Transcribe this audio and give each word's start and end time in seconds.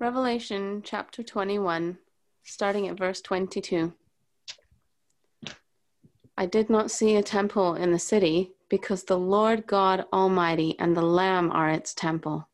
Revelation 0.00 0.80
chapter 0.82 1.22
21, 1.22 1.98
starting 2.42 2.88
at 2.88 2.96
verse 2.96 3.20
22. 3.20 3.92
I 6.38 6.46
did 6.46 6.70
not 6.70 6.90
see 6.90 7.16
a 7.16 7.22
temple 7.22 7.74
in 7.74 7.92
the 7.92 7.98
city 7.98 8.52
because 8.70 9.04
the 9.04 9.18
Lord 9.18 9.66
God 9.66 10.06
Almighty 10.10 10.74
and 10.78 10.96
the 10.96 11.02
Lamb 11.02 11.52
are 11.52 11.68
its 11.68 11.92
temple. 11.92 12.48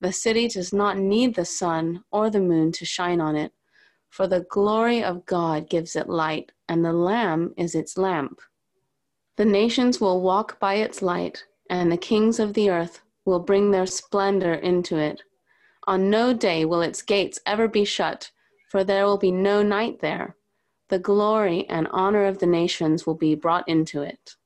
The 0.00 0.10
city 0.10 0.48
does 0.48 0.72
not 0.72 0.98
need 0.98 1.36
the 1.36 1.44
sun 1.44 2.02
or 2.10 2.28
the 2.28 2.40
moon 2.40 2.72
to 2.72 2.84
shine 2.84 3.20
on 3.20 3.36
it, 3.36 3.52
for 4.10 4.26
the 4.26 4.44
glory 4.50 5.00
of 5.00 5.26
God 5.26 5.70
gives 5.70 5.94
it 5.94 6.08
light, 6.08 6.50
and 6.68 6.84
the 6.84 6.92
Lamb 6.92 7.54
is 7.56 7.76
its 7.76 7.96
lamp. 7.96 8.40
The 9.36 9.44
nations 9.44 10.00
will 10.00 10.20
walk 10.20 10.58
by 10.58 10.74
its 10.74 11.02
light, 11.02 11.44
and 11.70 11.92
the 11.92 11.96
kings 11.96 12.40
of 12.40 12.54
the 12.54 12.68
earth 12.70 13.00
will 13.24 13.38
bring 13.38 13.70
their 13.70 13.86
splendor 13.86 14.54
into 14.54 14.98
it. 14.98 15.22
On 15.86 16.08
no 16.08 16.32
day 16.32 16.64
will 16.64 16.80
its 16.80 17.02
gates 17.02 17.38
ever 17.44 17.68
be 17.68 17.84
shut, 17.84 18.30
for 18.70 18.84
there 18.84 19.04
will 19.04 19.18
be 19.18 19.30
no 19.30 19.62
night 19.62 20.00
there. 20.00 20.36
The 20.88 20.98
glory 20.98 21.66
and 21.68 21.88
honor 21.90 22.24
of 22.24 22.38
the 22.38 22.46
nations 22.46 23.06
will 23.06 23.14
be 23.14 23.34
brought 23.34 23.68
into 23.68 24.02
it. 24.02 24.36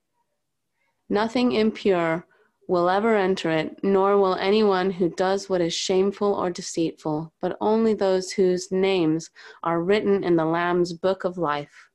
Nothing 1.08 1.52
impure 1.52 2.26
will 2.68 2.90
ever 2.90 3.16
enter 3.16 3.50
it, 3.50 3.82
nor 3.82 4.18
will 4.18 4.34
anyone 4.34 4.90
who 4.90 5.08
does 5.08 5.48
what 5.48 5.60
is 5.60 5.72
shameful 5.72 6.34
or 6.34 6.50
deceitful, 6.50 7.32
but 7.40 7.56
only 7.60 7.94
those 7.94 8.32
whose 8.32 8.70
names 8.70 9.30
are 9.62 9.82
written 9.82 10.22
in 10.22 10.36
the 10.36 10.44
Lamb's 10.44 10.92
book 10.92 11.24
of 11.24 11.38
life. 11.38 11.88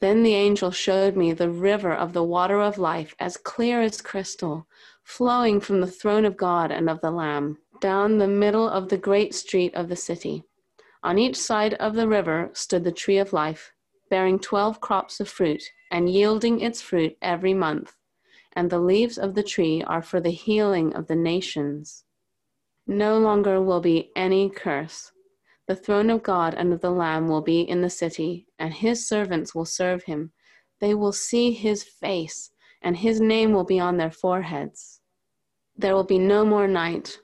Then 0.00 0.22
the 0.22 0.34
angel 0.34 0.70
showed 0.70 1.16
me 1.16 1.32
the 1.32 1.48
river 1.48 1.94
of 1.94 2.12
the 2.12 2.22
water 2.22 2.60
of 2.60 2.76
life, 2.76 3.14
as 3.18 3.38
clear 3.38 3.80
as 3.80 4.02
crystal, 4.02 4.66
flowing 5.02 5.60
from 5.60 5.80
the 5.80 5.86
throne 5.86 6.26
of 6.26 6.36
God 6.36 6.70
and 6.70 6.90
of 6.90 7.00
the 7.00 7.10
Lamb, 7.10 7.58
down 7.84 8.16
the 8.16 8.26
middle 8.26 8.66
of 8.66 8.88
the 8.88 8.96
great 8.96 9.34
street 9.34 9.74
of 9.74 9.90
the 9.90 9.96
city. 10.10 10.42
On 11.02 11.18
each 11.18 11.36
side 11.36 11.74
of 11.74 11.94
the 11.94 12.08
river 12.08 12.48
stood 12.54 12.82
the 12.82 12.90
tree 12.90 13.18
of 13.18 13.34
life, 13.34 13.72
bearing 14.08 14.38
twelve 14.38 14.80
crops 14.80 15.20
of 15.20 15.28
fruit, 15.28 15.62
and 15.90 16.08
yielding 16.08 16.62
its 16.62 16.80
fruit 16.80 17.14
every 17.20 17.52
month. 17.52 17.94
And 18.54 18.70
the 18.70 18.78
leaves 18.78 19.18
of 19.18 19.34
the 19.34 19.42
tree 19.42 19.82
are 19.86 20.00
for 20.00 20.18
the 20.18 20.30
healing 20.30 20.94
of 20.94 21.08
the 21.08 21.14
nations. 21.14 22.04
No 22.86 23.18
longer 23.18 23.60
will 23.60 23.82
be 23.82 24.10
any 24.16 24.48
curse. 24.48 25.12
The 25.68 25.76
throne 25.76 26.08
of 26.08 26.22
God 26.22 26.54
and 26.54 26.72
of 26.72 26.80
the 26.80 26.90
Lamb 26.90 27.28
will 27.28 27.42
be 27.42 27.60
in 27.60 27.82
the 27.82 27.90
city, 27.90 28.46
and 28.58 28.72
his 28.72 29.06
servants 29.06 29.54
will 29.54 29.66
serve 29.66 30.04
him. 30.04 30.32
They 30.80 30.94
will 30.94 31.12
see 31.12 31.52
his 31.52 31.82
face, 31.82 32.50
and 32.80 32.96
his 32.96 33.20
name 33.20 33.52
will 33.52 33.64
be 33.64 33.78
on 33.78 33.98
their 33.98 34.10
foreheads. 34.10 35.02
There 35.76 35.94
will 35.94 36.04
be 36.04 36.18
no 36.18 36.46
more 36.46 36.66
night. 36.66 37.18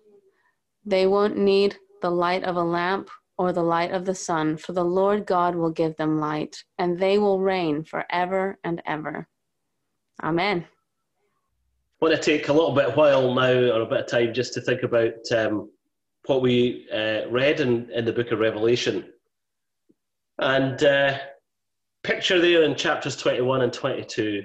They 0.84 1.06
won't 1.06 1.36
need 1.36 1.76
the 2.00 2.10
light 2.10 2.44
of 2.44 2.56
a 2.56 2.64
lamp 2.64 3.10
or 3.36 3.52
the 3.52 3.62
light 3.62 3.92
of 3.92 4.04
the 4.04 4.14
sun, 4.14 4.56
for 4.56 4.72
the 4.72 4.84
Lord 4.84 5.24
God 5.24 5.54
will 5.54 5.70
give 5.70 5.96
them 5.96 6.20
light, 6.20 6.62
and 6.78 6.98
they 6.98 7.18
will 7.18 7.40
reign 7.40 7.84
forever 7.84 8.58
and 8.64 8.82
ever. 8.84 9.26
Amen. 10.22 10.66
I 10.68 12.04
want 12.04 12.14
to 12.14 12.20
take 12.20 12.48
a 12.48 12.52
little 12.52 12.74
bit 12.74 12.86
of 12.86 12.96
while 12.96 13.32
now, 13.34 13.52
or 13.52 13.80
a 13.80 13.86
bit 13.86 14.00
of 14.00 14.06
time, 14.06 14.34
just 14.34 14.52
to 14.54 14.60
think 14.60 14.82
about 14.82 15.14
um, 15.34 15.70
what 16.26 16.42
we 16.42 16.86
uh, 16.92 17.28
read 17.30 17.60
in, 17.60 17.90
in 17.90 18.04
the 18.04 18.12
book 18.12 18.30
of 18.30 18.40
Revelation. 18.40 19.10
And 20.38 20.82
uh, 20.82 21.18
picture 22.02 22.40
there 22.40 22.62
in 22.62 22.74
chapters 22.74 23.16
21 23.16 23.62
and 23.62 23.72
22, 23.72 24.44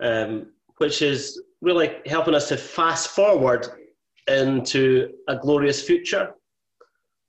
um, 0.00 0.52
which 0.76 1.00
is 1.00 1.42
really 1.62 1.96
helping 2.04 2.34
us 2.34 2.48
to 2.48 2.56
fast 2.56 3.08
forward 3.08 3.66
into 4.28 5.12
a 5.28 5.36
glorious 5.36 5.82
future 5.82 6.34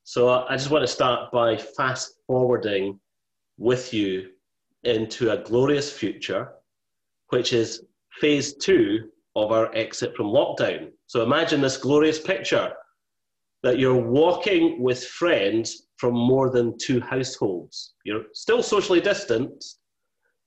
so 0.10 0.30
I 0.30 0.56
just 0.56 0.72
want 0.72 0.84
to 0.84 0.88
start 0.88 1.34
by 1.34 1.58
fast 1.58 2.14
forwarding 2.28 2.98
with 3.58 3.94
you 3.94 4.30
into 4.86 5.32
a 5.32 5.38
glorious 5.38 5.92
future, 5.92 6.54
which 7.28 7.52
is 7.52 7.84
phase 8.22 8.54
two 8.54 9.10
of 9.36 9.52
our 9.52 9.70
exit 9.76 10.16
from 10.16 10.28
lockdown. 10.28 10.92
So 11.08 11.24
imagine 11.24 11.60
this 11.60 11.76
glorious 11.76 12.22
picture 12.22 12.72
that 13.64 13.80
you're 13.80 14.02
walking 14.02 14.82
with 14.82 15.04
friends 15.04 15.88
from 15.98 16.14
more 16.14 16.50
than 16.50 16.78
two 16.78 17.02
households. 17.02 17.96
You're 18.06 18.28
still 18.32 18.64
socially 18.64 19.02
distanced, 19.02 19.82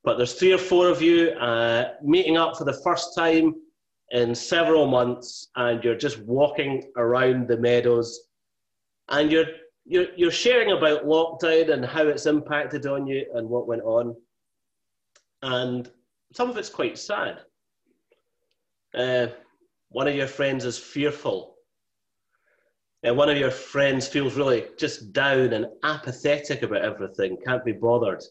but 0.04 0.16
there's 0.16 0.32
three 0.32 0.54
or 0.54 0.58
four 0.58 0.88
of 0.88 1.02
you 1.02 1.32
uh, 1.32 1.96
meeting 2.02 2.38
up 2.38 2.56
for 2.56 2.64
the 2.64 2.80
first 2.82 3.14
time 3.14 3.56
in 4.10 4.34
several 4.34 4.86
months, 4.86 5.48
and 5.56 5.82
you're 5.84 5.96
just 5.96 6.18
walking 6.20 6.90
around 6.96 7.46
the 7.46 7.56
meadows 7.56 8.28
and 9.08 9.30
you're, 9.30 9.46
you're, 9.84 10.06
you're 10.16 10.30
sharing 10.30 10.72
about 10.72 11.04
lockdown 11.04 11.72
and 11.72 11.84
how 11.84 12.06
it's 12.06 12.26
impacted 12.26 12.86
on 12.86 13.06
you 13.06 13.26
and 13.34 13.48
what 13.48 13.66
went 13.66 13.82
on. 13.82 14.14
And 15.42 15.90
some 16.32 16.50
of 16.50 16.56
it's 16.56 16.68
quite 16.68 16.98
sad. 16.98 17.40
Uh, 18.94 19.28
one 19.90 20.08
of 20.08 20.14
your 20.14 20.26
friends 20.26 20.64
is 20.64 20.78
fearful. 20.78 21.54
And 23.02 23.16
one 23.16 23.30
of 23.30 23.38
your 23.38 23.50
friends 23.50 24.06
feels 24.06 24.36
really 24.36 24.66
just 24.78 25.12
down 25.12 25.52
and 25.54 25.66
apathetic 25.84 26.62
about 26.62 26.82
everything, 26.82 27.38
can't 27.46 27.64
be 27.64 27.72
bothered. 27.72 28.22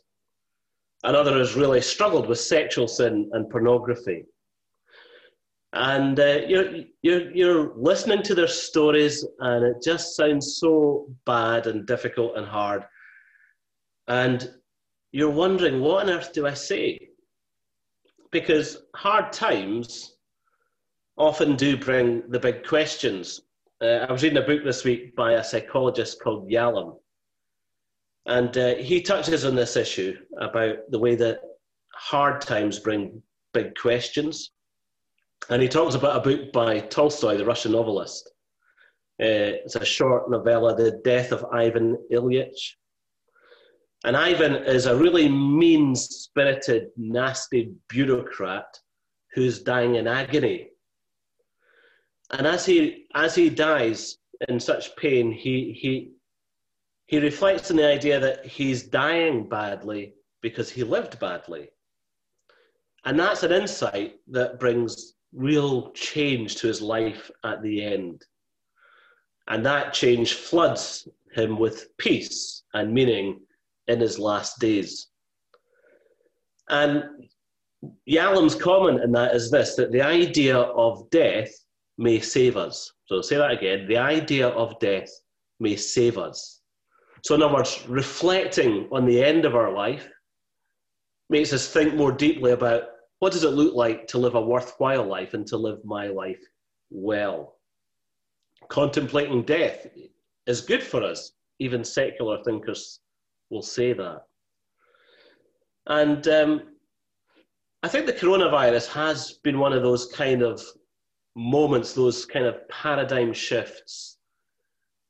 Another 1.03 1.38
has 1.40 1.56
really 1.56 1.81
struggled 1.81 2.28
with 2.28 2.40
sexual 2.40 2.88
sin 2.88 3.29
and 3.34 3.50
pornography 3.50 4.25
and 5.74 6.19
uh, 6.19 6.40
you're, 6.47 6.72
you're, 7.03 7.31
you're 7.31 7.74
listening 7.75 8.24
to 8.24 8.34
their 8.34 8.47
stories 8.47 9.25
and 9.40 9.66
it 9.66 9.84
just 9.84 10.16
sounds 10.16 10.57
so 10.59 11.07
bad 11.25 11.68
and 11.68 11.85
difficult 11.85 12.38
and 12.38 12.47
hard. 12.47 12.85
And 14.08 14.52
you're 15.12 15.29
wondering 15.29 15.81
what 15.81 16.03
on 16.03 16.09
earth 16.09 16.34
do 16.34 16.47
i 16.47 16.53
say? 16.53 17.09
Because 18.31 18.84
hard 18.96 19.31
times 19.31 20.16
often 21.18 21.56
do 21.56 21.78
bring 21.78 22.24
the 22.29 22.40
big 22.40 22.66
questions. 22.66 23.41
Uh, 23.81 24.06
i 24.08 24.12
was 24.12 24.24
reading 24.24 24.40
a 24.40 24.47
book 24.47 24.63
this 24.63 24.84
week 24.84 25.16
by 25.16 25.34
a 25.34 25.44
psychologist 25.44 26.19
called 26.22 26.50
yalom. 26.50 26.97
And 28.25 28.58
uh, 28.58 28.75
he 28.75 29.02
touches 29.02 29.46
on 29.46 29.56
this 29.56 29.75
issue 29.75 30.18
about 30.40 30.78
the 30.90 31.00
way 31.00 31.16
that 31.16 31.41
hard 31.94 32.41
times 32.41 32.79
bring 32.79 33.22
big 33.53 33.75
questions 33.75 34.52
and 35.50 35.61
he 35.61 35.67
talks 35.67 35.95
about 35.95 36.17
a 36.17 36.29
book 36.29 36.51
by 36.51 36.79
Tolstoy, 36.79 37.38
the 37.38 37.45
Russian 37.45 37.72
novelist. 37.72 38.29
Uh, 39.22 39.63
it's 39.66 39.75
a 39.75 39.85
short 39.85 40.29
novella, 40.29 40.75
The 40.75 41.01
Death 41.03 41.31
of 41.31 41.45
Ivan 41.51 41.97
Ilyich. 42.11 42.75
And 44.05 44.16
Ivan 44.16 44.55
is 44.55 44.85
a 44.85 44.95
really 44.95 45.28
mean 45.28 45.95
spirited, 45.95 46.89
nasty 46.95 47.73
bureaucrat 47.89 48.79
who's 49.33 49.61
dying 49.61 49.95
in 49.95 50.07
agony. 50.07 50.69
And 52.31 52.47
as 52.47 52.66
he, 52.66 53.07
as 53.16 53.35
he 53.35 53.49
dies 53.49 54.17
in 54.47 54.59
such 54.59 54.95
pain, 54.95 55.31
he, 55.31 55.73
he, 55.73 56.11
he 57.07 57.19
reflects 57.19 57.72
on 57.72 57.78
the 57.78 57.88
idea 57.88 58.19
that 58.19 58.45
he's 58.45 58.83
dying 58.83 59.49
badly 59.49 60.13
because 60.41 60.69
he 60.69 60.83
lived 60.83 61.19
badly. 61.19 61.69
And 63.03 63.19
that's 63.19 63.44
an 63.44 63.51
insight 63.51 64.17
that 64.28 64.59
brings 64.59 65.16
real 65.34 65.91
change 65.91 66.56
to 66.57 66.67
his 66.67 66.81
life 66.81 67.29
at 67.44 67.62
the 67.62 67.84
end. 67.84 68.23
And 69.47 69.66
that 69.66 69.94
change 69.94 70.34
floods 70.34 71.07
him 71.34 71.59
with 71.59 71.95
peace 71.97 72.63
and 72.73 72.94
meaning 72.94 73.40
in 73.88 74.00
his 74.00 74.19
last 74.19 74.59
days. 74.59 75.07
And 76.69 77.03
Yalom's 78.09 78.56
comment 78.56 79.03
in 79.03 79.12
that 79.13 79.35
is 79.35 79.50
this 79.50 79.75
that 79.75 79.91
the 79.91 80.01
idea 80.01 80.57
of 80.57 81.09
death 81.09 81.51
may 81.97 82.19
save 82.19 82.57
us. 82.57 82.91
So 83.06 83.22
say 83.22 83.38
that 83.38 83.51
again 83.51 83.88
the 83.88 83.97
idea 83.97 84.50
of 84.50 84.79
death 84.79 85.09
may 85.59 85.76
save 85.76 86.17
us. 86.17 86.59
So, 87.23 87.35
in 87.35 87.43
other 87.43 87.53
words, 87.53 87.84
reflecting 87.87 88.87
on 88.91 89.05
the 89.05 89.23
end 89.23 89.46
of 89.46 89.55
our 89.55 89.73
life 89.73 90.08
makes 91.29 91.53
us 91.53 91.67
think 91.67 91.96
more 91.96 92.11
deeply 92.11 92.52
about 92.52 92.84
what 93.19 93.33
does 93.33 93.43
it 93.43 93.49
look 93.49 93.75
like 93.75 94.07
to 94.07 94.17
live 94.17 94.35
a 94.35 94.41
worthwhile 94.41 95.05
life 95.05 95.33
and 95.33 95.45
to 95.47 95.57
live 95.57 95.83
my 95.83 96.07
life 96.07 96.41
well? 96.89 97.55
Contemplating 98.69 99.43
death 99.43 99.87
is 100.47 100.61
good 100.61 100.81
for 100.81 101.03
us. 101.03 101.33
Even 101.59 101.83
secular 101.83 102.41
thinkers 102.43 103.01
will 103.49 103.61
say 103.61 103.93
that. 103.93 104.23
And 105.87 106.27
um, 106.27 106.61
I 107.83 107.87
think 107.87 108.05
the 108.05 108.13
coronavirus 108.13 108.87
has 108.93 109.33
been 109.43 109.59
one 109.59 109.73
of 109.73 109.83
those 109.83 110.05
kind 110.07 110.41
of 110.41 110.61
moments, 111.35 111.93
those 111.93 112.25
kind 112.25 112.45
of 112.45 112.67
paradigm 112.69 113.33
shifts 113.33 114.17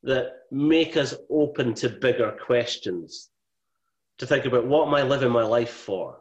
that 0.04 0.32
make 0.52 0.98
us 0.98 1.14
open 1.30 1.74
to 1.76 1.90
bigger 1.90 2.38
questions. 2.44 3.30
To 4.20 4.28
think 4.28 4.46
about 4.46 4.66
what 4.66 4.88
am 4.88 4.94
I 4.94 5.04
living 5.04 5.32
my 5.32 5.44
life 5.44 5.70
for? 5.70 6.20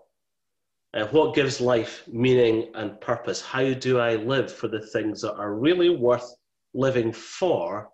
Uh, 0.94 1.06
what 1.08 1.34
gives 1.34 1.60
life 1.60 2.02
meaning 2.08 2.70
and 2.74 3.00
purpose? 3.00 3.40
How 3.40 3.72
do 3.74 3.98
I 3.98 4.16
live 4.16 4.52
for 4.52 4.68
the 4.68 4.80
things 4.80 5.20
that 5.22 5.34
are 5.34 5.54
really 5.54 5.90
worth 5.90 6.34
living 6.74 7.12
for 7.12 7.90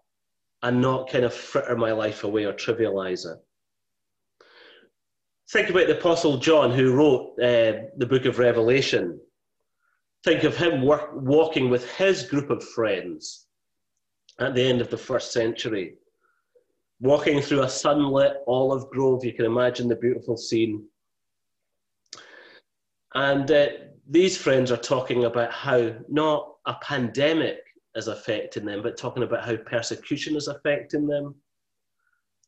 and 0.65 0.81
not 0.81 1.11
kind 1.11 1.25
of 1.25 1.35
fritter 1.35 1.77
my 1.77 1.93
life 1.93 2.25
away 2.25 2.45
or 2.45 2.53
trivialize 2.53 3.27
it. 3.27 3.39
Think 5.51 5.69
about 5.69 5.87
the 5.87 5.99
Apostle 5.99 6.39
John 6.39 6.71
who 6.71 6.95
wrote 6.95 7.33
uh, 7.39 7.85
the 7.99 8.07
book 8.09 8.25
of 8.25 8.39
Revelation. 8.39 9.21
Think 10.25 10.43
of 10.45 10.57
him 10.57 10.83
work, 10.83 11.11
walking 11.13 11.69
with 11.69 11.91
his 11.93 12.23
group 12.23 12.49
of 12.49 12.67
friends 12.71 13.47
at 14.41 14.55
the 14.55 14.63
end 14.63 14.81
of 14.81 14.89
the 14.89 14.97
first 14.97 15.33
century, 15.33 15.97
walking 16.99 17.43
through 17.43 17.63
a 17.63 17.69
sunlit 17.69 18.37
olive 18.49 18.89
grove. 18.89 19.23
You 19.23 19.35
can 19.35 19.45
imagine 19.45 19.87
the 19.87 19.97
beautiful 19.97 20.39
scene. 20.39 20.83
And 23.15 23.51
uh, 23.51 23.67
these 24.09 24.37
friends 24.37 24.73
are 24.73 24.77
talking 24.77 25.25
about 25.25 25.53
how 25.53 25.95
not 26.09 26.55
a 26.67 26.75
pandemic 26.83 27.59
is 27.95 28.09
affecting 28.09 28.65
them, 28.65 28.83
but 28.83 28.97
talking 28.97 29.23
about 29.23 29.45
how 29.45 29.57
persecution 29.57 30.37
is 30.37 30.49
affecting 30.49 31.07
them 31.07 31.35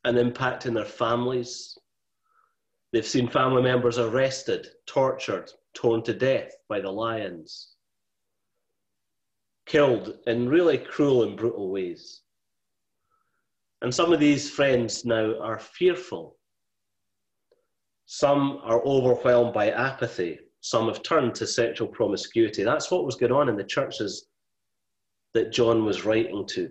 and 0.05 0.17
impacting 0.19 0.75
their 0.75 0.85
families. 0.85 1.79
They've 2.93 3.07
seen 3.07 3.29
family 3.29 3.63
members 3.63 3.99
arrested, 3.99 4.69
tortured, 4.87 5.51
torn 5.75 6.03
to 6.05 6.15
death 6.15 6.53
by 6.69 6.81
the 6.81 6.91
lions, 6.91 7.75
killed 9.67 10.19
in 10.27 10.49
really 10.49 10.79
cruel 10.79 11.25
and 11.25 11.37
brutal 11.37 11.71
ways. 11.71 12.23
And 13.83 13.95
some 13.95 14.13
of 14.13 14.21
these 14.21 14.51
friends 14.51 15.05
now 15.05 15.39
are 15.41 15.59
fearful. 15.59 16.39
Some 18.07 18.61
are 18.63 18.83
overwhelmed 18.85 19.53
by 19.53 19.71
apathy. 19.71 20.39
Some 20.67 20.89
have 20.89 21.05
turned 21.05 21.37
to 21.37 21.47
sexual 21.47 21.87
promiscuity. 21.87 22.65
That's 22.65 22.91
what 22.91 23.05
was 23.05 23.15
going 23.15 23.31
on 23.31 23.49
in 23.49 23.57
the 23.57 23.63
churches 23.63 24.27
that 25.33 25.53
John 25.53 25.85
was 25.85 26.05
writing 26.05 26.45
to. 26.55 26.69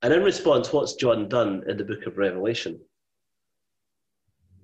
And 0.00 0.14
in 0.14 0.22
response, 0.22 0.72
what's 0.72 0.94
John 0.94 1.28
done 1.28 1.62
in 1.68 1.76
the 1.76 1.84
book 1.84 2.06
of 2.06 2.16
Revelation? 2.16 2.80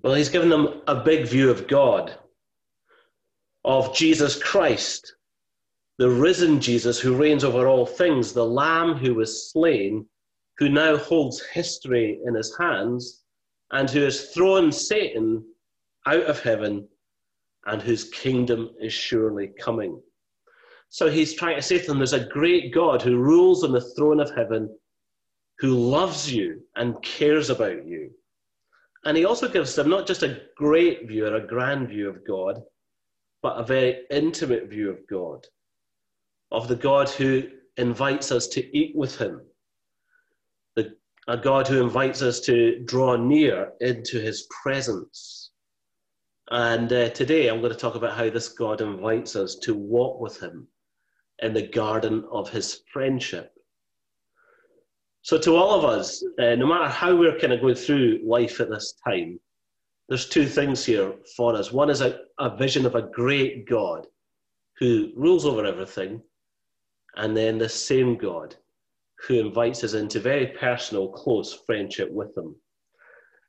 Well, 0.00 0.14
he's 0.14 0.30
given 0.30 0.48
them 0.48 0.80
a 0.86 0.94
big 0.94 1.26
view 1.26 1.50
of 1.50 1.68
God, 1.68 2.18
of 3.66 3.94
Jesus 3.94 4.42
Christ, 4.42 5.16
the 5.98 6.08
risen 6.08 6.58
Jesus 6.58 6.98
who 6.98 7.16
reigns 7.16 7.44
over 7.44 7.68
all 7.68 7.84
things, 7.84 8.32
the 8.32 8.46
Lamb 8.46 8.94
who 8.94 9.12
was 9.12 9.52
slain, 9.52 10.06
who 10.56 10.70
now 10.70 10.96
holds 10.96 11.44
history 11.44 12.18
in 12.24 12.34
his 12.34 12.56
hands, 12.56 13.24
and 13.72 13.90
who 13.90 14.00
has 14.00 14.30
thrown 14.30 14.72
Satan 14.72 15.44
out 16.06 16.22
of 16.22 16.40
heaven, 16.40 16.88
and 17.66 17.82
whose 17.82 18.10
kingdom 18.10 18.70
is 18.80 18.92
surely 18.92 19.52
coming. 19.60 20.00
So 20.88 21.10
he's 21.10 21.34
trying 21.34 21.56
to 21.56 21.62
say 21.62 21.78
to 21.78 21.86
them 21.86 21.98
there's 21.98 22.12
a 22.12 22.28
great 22.28 22.72
God 22.72 23.02
who 23.02 23.18
rules 23.18 23.64
on 23.64 23.72
the 23.72 23.80
throne 23.80 24.20
of 24.20 24.34
heaven, 24.34 24.74
who 25.58 25.74
loves 25.74 26.32
you 26.32 26.62
and 26.76 27.02
cares 27.02 27.50
about 27.50 27.86
you. 27.86 28.10
And 29.04 29.16
he 29.16 29.24
also 29.24 29.48
gives 29.48 29.74
them 29.74 29.88
not 29.88 30.06
just 30.06 30.22
a 30.22 30.40
great 30.56 31.06
view 31.06 31.26
or 31.26 31.36
a 31.36 31.46
grand 31.46 31.88
view 31.88 32.08
of 32.08 32.26
God, 32.26 32.62
but 33.42 33.58
a 33.58 33.64
very 33.64 34.02
intimate 34.10 34.68
view 34.68 34.90
of 34.90 35.06
God, 35.08 35.46
of 36.50 36.68
the 36.68 36.76
God 36.76 37.08
who 37.10 37.44
invites 37.76 38.32
us 38.32 38.46
to 38.48 38.76
eat 38.76 38.96
with 38.96 39.16
him, 39.16 39.42
the, 40.74 40.96
a 41.28 41.36
God 41.36 41.68
who 41.68 41.82
invites 41.82 42.22
us 42.22 42.40
to 42.40 42.82
draw 42.84 43.16
near 43.16 43.72
into 43.80 44.20
his 44.20 44.48
presence. 44.62 45.45
And 46.50 46.92
uh, 46.92 47.08
today 47.10 47.48
I'm 47.48 47.60
going 47.60 47.72
to 47.72 47.78
talk 47.78 47.96
about 47.96 48.16
how 48.16 48.30
this 48.30 48.48
God 48.48 48.80
invites 48.80 49.34
us 49.34 49.56
to 49.62 49.74
walk 49.74 50.20
with 50.20 50.40
him 50.40 50.68
in 51.40 51.52
the 51.52 51.66
garden 51.66 52.24
of 52.30 52.48
his 52.48 52.82
friendship. 52.92 53.52
So, 55.22 55.38
to 55.38 55.56
all 55.56 55.76
of 55.76 55.84
us, 55.84 56.24
uh, 56.38 56.54
no 56.54 56.66
matter 56.66 56.88
how 56.88 57.16
we're 57.16 57.38
kind 57.38 57.52
of 57.52 57.60
going 57.60 57.74
through 57.74 58.20
life 58.24 58.60
at 58.60 58.70
this 58.70 58.94
time, 59.04 59.40
there's 60.08 60.28
two 60.28 60.46
things 60.46 60.84
here 60.84 61.14
for 61.36 61.56
us. 61.56 61.72
One 61.72 61.90
is 61.90 62.00
a, 62.00 62.20
a 62.38 62.56
vision 62.56 62.86
of 62.86 62.94
a 62.94 63.02
great 63.02 63.68
God 63.68 64.06
who 64.78 65.10
rules 65.16 65.44
over 65.44 65.64
everything, 65.64 66.22
and 67.16 67.36
then 67.36 67.58
the 67.58 67.68
same 67.68 68.16
God 68.16 68.54
who 69.26 69.40
invites 69.40 69.82
us 69.82 69.94
into 69.94 70.20
very 70.20 70.46
personal, 70.46 71.08
close 71.08 71.52
friendship 71.66 72.08
with 72.12 72.36
Him. 72.36 72.54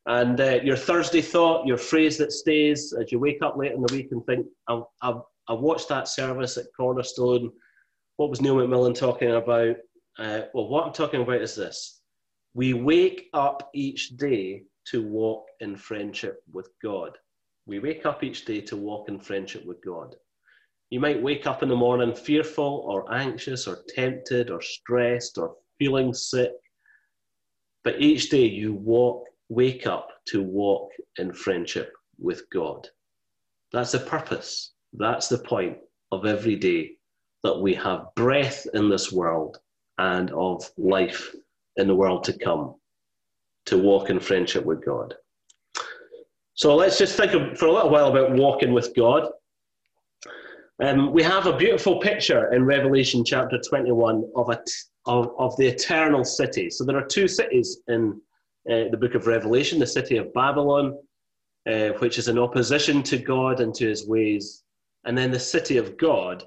And 0.07 0.39
uh, 0.39 0.59
your 0.63 0.77
Thursday 0.77 1.21
thought, 1.21 1.67
your 1.67 1.77
phrase 1.77 2.17
that 2.17 2.31
stays 2.31 2.93
as 2.93 3.11
you 3.11 3.19
wake 3.19 3.41
up 3.41 3.57
late 3.57 3.73
in 3.73 3.81
the 3.81 3.93
week 3.93 4.07
and 4.11 4.25
think, 4.25 4.47
I've, 4.67 4.83
I've, 5.01 5.21
I've 5.47 5.59
watched 5.59 5.89
that 5.89 6.07
service 6.07 6.57
at 6.57 6.65
Cornerstone 6.75 7.51
what 8.17 8.31
was 8.31 8.41
Neil 8.41 8.55
McMillan 8.55 8.95
talking 8.95 9.31
about? 9.31 9.75
Uh, 10.17 10.41
well, 10.53 10.67
what 10.67 10.85
I'm 10.85 10.93
talking 10.93 11.21
about 11.21 11.41
is 11.41 11.55
this 11.55 12.01
we 12.55 12.73
wake 12.73 13.29
up 13.33 13.69
each 13.73 14.17
day 14.17 14.63
to 14.87 15.03
walk 15.03 15.45
in 15.59 15.77
friendship 15.77 16.41
with 16.51 16.69
God. 16.83 17.11
We 17.67 17.77
wake 17.79 18.05
up 18.05 18.23
each 18.23 18.45
day 18.45 18.61
to 18.61 18.75
walk 18.75 19.09
in 19.09 19.19
friendship 19.19 19.65
with 19.65 19.83
God. 19.85 20.15
You 20.89 20.99
might 20.99 21.21
wake 21.21 21.45
up 21.45 21.61
in 21.61 21.69
the 21.69 21.75
morning 21.75 22.15
fearful 22.15 22.85
or 22.87 23.13
anxious 23.13 23.67
or 23.67 23.83
tempted 23.89 24.49
or 24.49 24.61
stressed 24.61 25.37
or 25.37 25.55
feeling 25.77 26.13
sick. 26.13 26.53
But 27.83 28.01
each 28.01 28.29
day 28.29 28.45
you 28.45 28.73
walk, 28.73 29.25
wake 29.49 29.87
up 29.87 30.09
to 30.27 30.41
walk 30.41 30.91
in 31.17 31.33
friendship 31.33 31.93
with 32.19 32.43
God. 32.51 32.87
That's 33.71 33.91
the 33.91 33.99
purpose. 33.99 34.73
That's 34.93 35.29
the 35.29 35.37
point 35.39 35.77
of 36.11 36.25
every 36.25 36.55
day 36.55 36.91
that 37.43 37.59
we 37.59 37.73
have 37.75 38.13
breath 38.15 38.65
in 38.73 38.89
this 38.89 39.11
world 39.11 39.59
and 39.97 40.31
of 40.31 40.69
life 40.77 41.33
in 41.77 41.87
the 41.87 41.95
world 41.95 42.23
to 42.25 42.37
come 42.37 42.75
to 43.65 43.77
walk 43.77 44.09
in 44.09 44.19
friendship 44.19 44.65
with 44.65 44.83
God. 44.85 45.13
So 46.53 46.75
let's 46.75 46.97
just 46.97 47.15
think 47.15 47.31
for 47.57 47.67
a 47.67 47.71
little 47.71 47.89
while 47.89 48.07
about 48.07 48.31
walking 48.35 48.73
with 48.73 48.95
God. 48.95 49.29
Um, 50.83 51.11
we 51.11 51.23
have 51.23 51.45
a 51.47 51.57
beautiful 51.57 51.99
picture 51.99 52.53
in 52.53 52.63
Revelation 52.65 53.23
chapter 53.25 53.59
21 53.59 54.23
of, 54.35 54.49
a, 54.49 54.59
of, 55.05 55.31
of 55.37 55.55
the 55.57 55.67
eternal 55.67 56.23
city. 56.23 56.69
So 56.69 56.83
there 56.83 56.97
are 56.97 57.05
two 57.05 57.27
cities 57.27 57.79
in 57.87 58.19
uh, 58.69 58.89
the 58.91 58.97
book 58.97 59.15
of 59.15 59.27
Revelation 59.27 59.79
the 59.79 59.87
city 59.87 60.17
of 60.17 60.33
Babylon, 60.33 60.97
uh, 61.69 61.89
which 61.99 62.17
is 62.17 62.27
in 62.27 62.37
opposition 62.37 63.03
to 63.03 63.17
God 63.17 63.59
and 63.59 63.73
to 63.75 63.87
his 63.87 64.07
ways, 64.07 64.63
and 65.05 65.17
then 65.17 65.31
the 65.31 65.39
city 65.39 65.77
of 65.77 65.97
God, 65.97 66.43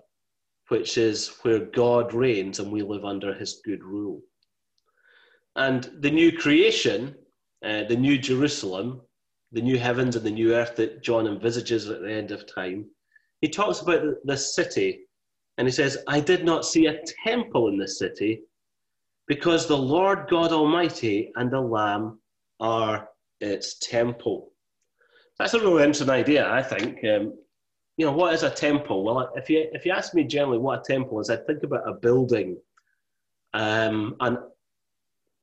which 0.69 0.99
is 0.99 1.29
where 1.43 1.61
God 1.61 2.13
reigns 2.13 2.59
and 2.59 2.71
we 2.71 2.83
live 2.83 3.05
under 3.05 3.33
his 3.35 3.61
good 3.65 3.83
rule. 3.83 4.23
And 5.57 5.91
the 6.01 6.11
new 6.11 6.37
creation, 6.37 7.15
uh, 7.65 7.85
the 7.85 7.97
new 7.97 8.19
Jerusalem, 8.19 9.01
the 9.53 9.63
new 9.63 9.79
heavens 9.79 10.15
and 10.15 10.25
the 10.25 10.31
new 10.31 10.55
earth 10.55 10.77
that 10.77 11.03
John 11.03 11.27
envisages 11.27 11.89
at 11.89 12.03
the 12.03 12.13
end 12.13 12.31
of 12.31 12.47
time, 12.47 12.87
he 13.41 13.49
talks 13.49 13.81
about 13.81 14.05
this 14.25 14.55
city 14.55 15.07
and 15.59 15.67
he 15.67 15.73
says, 15.73 15.99
I 16.07 16.21
did 16.21 16.45
not 16.45 16.65
see 16.65 16.87
a 16.87 17.03
temple 17.25 17.69
in 17.69 17.79
this 17.79 17.99
city 17.99 18.43
because 19.31 19.69
the 19.69 19.79
Lord 19.79 20.27
God 20.29 20.51
Almighty 20.51 21.31
and 21.37 21.53
the 21.53 21.61
Lamb 21.61 22.19
are 22.59 23.09
its 23.41 23.79
temple. 23.79 24.51
That's 25.39 25.55
a 25.55 25.61
really 25.61 25.85
interesting 25.85 26.11
idea, 26.11 26.51
I 26.51 26.61
think. 26.65 26.99
Um, 27.05 27.39
you 27.97 28.07
know, 28.07 28.11
what 28.11 28.35
is 28.35 28.43
a 28.43 28.51
temple? 28.51 29.05
Well, 29.05 29.31
if 29.37 29.49
you 29.49 29.69
if 29.73 29.87
you 29.87 29.93
ask 29.93 30.15
me 30.15 30.25
generally 30.25 30.59
what 30.59 30.81
a 30.81 30.93
temple 30.93 31.21
is, 31.21 31.31
I 31.31 31.37
think 31.37 31.63
about 31.63 31.89
a 31.89 31.93
building, 31.93 32.57
um, 33.55 34.17
and 34.19 34.37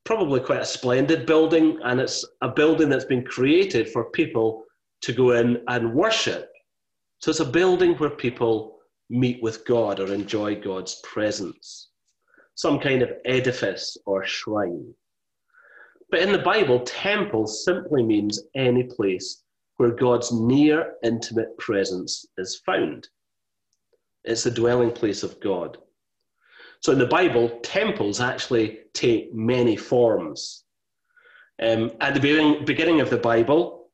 probably 0.03 0.41
quite 0.41 0.63
a 0.63 0.65
splendid 0.65 1.25
building, 1.25 1.79
and 1.85 2.01
it's 2.01 2.25
a 2.41 2.49
building 2.49 2.89
that's 2.89 3.05
been 3.05 3.23
created 3.23 3.87
for 3.87 4.11
people 4.11 4.65
to 5.03 5.13
go 5.13 5.31
in 5.31 5.63
and 5.69 5.93
worship. 5.93 6.51
So 7.19 7.31
it's 7.31 7.39
a 7.39 7.45
building 7.45 7.93
where 7.93 8.09
people 8.09 8.79
meet 9.09 9.41
with 9.41 9.65
God 9.65 10.01
or 10.01 10.13
enjoy 10.13 10.59
God's 10.59 10.99
presence, 11.05 11.91
some 12.57 12.79
kind 12.79 13.03
of 13.03 13.11
edifice 13.23 13.97
or 14.07 14.25
shrine. 14.25 14.91
But 16.09 16.21
in 16.21 16.31
the 16.31 16.39
Bible, 16.39 16.79
temple 16.79 17.45
simply 17.45 18.01
means 18.01 18.41
any 18.55 18.83
place 18.83 19.43
where 19.75 19.91
God's 19.91 20.31
near 20.31 20.95
intimate 21.03 21.55
presence 21.59 22.25
is 22.39 22.59
found. 22.65 23.09
It's 24.23 24.43
the 24.43 24.49
dwelling 24.49 24.91
place 24.91 25.21
of 25.21 25.39
God. 25.39 25.77
So 26.81 26.91
in 26.91 26.97
the 26.97 27.05
Bible, 27.05 27.59
temples 27.61 28.19
actually 28.19 28.79
take 28.93 29.33
many 29.35 29.75
forms. 29.75 30.63
Um, 31.61 31.91
at 32.01 32.15
the 32.15 32.63
beginning, 32.65 33.01
of 33.01 33.11
the 33.11 33.17
Bible, 33.17 33.91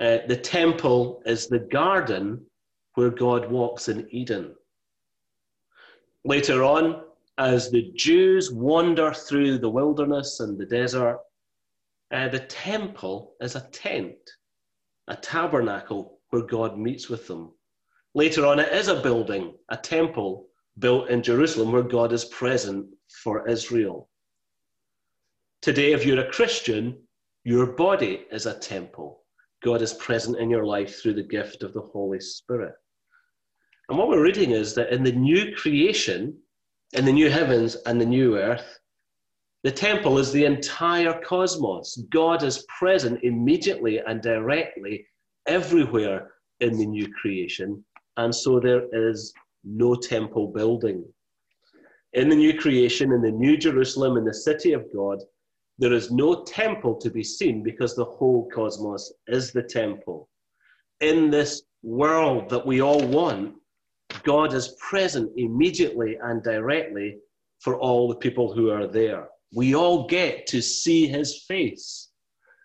uh, 0.00 0.18
the 0.26 0.36
temple 0.36 1.22
is 1.24 1.46
the 1.46 1.60
garden 1.60 2.44
where 2.94 3.10
God 3.10 3.48
walks 3.48 3.88
in 3.88 4.08
Eden. 4.10 4.56
Later 6.24 6.64
on, 6.64 7.02
as 7.38 7.70
the 7.70 7.92
Jews 7.96 8.52
wander 8.52 9.12
through 9.12 9.58
the 9.58 9.70
wilderness 9.70 10.40
and 10.40 10.58
the 10.58 10.66
desert, 10.66 11.18
uh, 12.10 12.28
the 12.28 12.40
temple 12.40 13.34
is 13.40 13.56
a 13.56 13.68
tent 13.72 14.16
a 15.08 15.16
tabernacle 15.16 16.20
where 16.30 16.42
God 16.42 16.78
meets 16.78 17.08
with 17.08 17.26
them. 17.26 17.52
Later 18.14 18.46
on, 18.46 18.58
it 18.58 18.72
is 18.72 18.88
a 18.88 19.00
building, 19.00 19.54
a 19.68 19.76
temple 19.76 20.46
built 20.78 21.08
in 21.10 21.22
Jerusalem 21.22 21.72
where 21.72 21.82
God 21.82 22.12
is 22.12 22.24
present 22.26 22.86
for 23.22 23.48
Israel. 23.48 24.08
Today, 25.60 25.92
if 25.92 26.04
you're 26.04 26.26
a 26.26 26.30
Christian, 26.30 26.98
your 27.44 27.66
body 27.66 28.24
is 28.30 28.46
a 28.46 28.58
temple. 28.58 29.22
God 29.62 29.82
is 29.82 29.94
present 29.94 30.38
in 30.38 30.50
your 30.50 30.64
life 30.64 31.00
through 31.00 31.14
the 31.14 31.22
gift 31.22 31.62
of 31.62 31.72
the 31.72 31.80
Holy 31.80 32.20
Spirit. 32.20 32.74
And 33.88 33.98
what 33.98 34.08
we're 34.08 34.24
reading 34.24 34.50
is 34.50 34.74
that 34.74 34.92
in 34.92 35.02
the 35.02 35.12
new 35.12 35.54
creation, 35.54 36.38
in 36.92 37.04
the 37.04 37.12
new 37.12 37.30
heavens 37.30 37.76
and 37.86 38.00
the 38.00 38.06
new 38.06 38.36
earth, 38.36 38.78
the 39.64 39.70
temple 39.70 40.18
is 40.18 40.32
the 40.32 40.44
entire 40.44 41.20
cosmos. 41.22 41.96
God 42.10 42.42
is 42.42 42.66
present 42.78 43.22
immediately 43.22 43.98
and 43.98 44.20
directly 44.20 45.06
everywhere 45.46 46.32
in 46.60 46.76
the 46.76 46.86
new 46.86 47.12
creation. 47.14 47.84
And 48.16 48.34
so 48.34 48.60
there 48.60 48.86
is 48.92 49.32
no 49.64 49.94
temple 49.94 50.48
building. 50.48 51.04
In 52.12 52.28
the 52.28 52.36
new 52.36 52.58
creation, 52.58 53.12
in 53.12 53.22
the 53.22 53.30
new 53.30 53.56
Jerusalem, 53.56 54.16
in 54.16 54.24
the 54.24 54.34
city 54.34 54.72
of 54.72 54.92
God, 54.92 55.20
there 55.78 55.92
is 55.92 56.10
no 56.10 56.42
temple 56.42 56.96
to 56.96 57.10
be 57.10 57.24
seen 57.24 57.62
because 57.62 57.96
the 57.96 58.04
whole 58.04 58.50
cosmos 58.54 59.12
is 59.28 59.52
the 59.52 59.62
temple. 59.62 60.28
In 61.00 61.30
this 61.30 61.62
world 61.82 62.50
that 62.50 62.66
we 62.66 62.82
all 62.82 63.04
want, 63.06 63.54
God 64.24 64.54
is 64.54 64.76
present 64.80 65.32
immediately 65.36 66.18
and 66.22 66.42
directly 66.42 67.18
for 67.60 67.78
all 67.78 68.08
the 68.08 68.16
people 68.16 68.52
who 68.52 68.70
are 68.70 68.86
there. 68.86 69.28
We 69.54 69.74
all 69.74 70.06
get 70.06 70.46
to 70.48 70.60
see 70.60 71.06
his 71.06 71.44
face. 71.46 72.08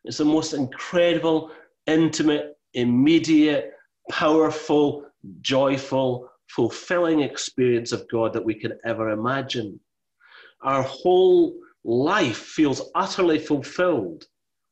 It's 0.05 0.17
the 0.17 0.25
most 0.25 0.53
incredible, 0.53 1.51
intimate, 1.85 2.57
immediate, 2.73 3.71
powerful, 4.09 5.05
joyful, 5.41 6.29
fulfilling 6.49 7.21
experience 7.21 7.91
of 7.91 8.07
God 8.09 8.33
that 8.33 8.45
we 8.45 8.55
can 8.55 8.77
ever 8.85 9.09
imagine. 9.09 9.79
Our 10.61 10.83
whole 10.83 11.55
life 11.83 12.37
feels 12.37 12.89
utterly 12.95 13.39
fulfilled. 13.39 14.25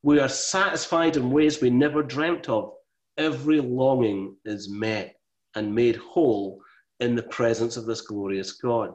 We 0.03 0.19
are 0.19 0.29
satisfied 0.29 1.17
in 1.17 1.31
ways 1.31 1.61
we 1.61 1.69
never 1.69 2.01
dreamt 2.01 2.47
of. 2.47 2.73
Every 3.17 3.59
longing 3.59 4.35
is 4.45 4.69
met 4.69 5.15
and 5.55 5.73
made 5.73 5.95
whole 5.95 6.61
in 6.99 7.15
the 7.15 7.23
presence 7.23 7.77
of 7.77 7.85
this 7.85 8.01
glorious 8.01 8.53
God. 8.53 8.93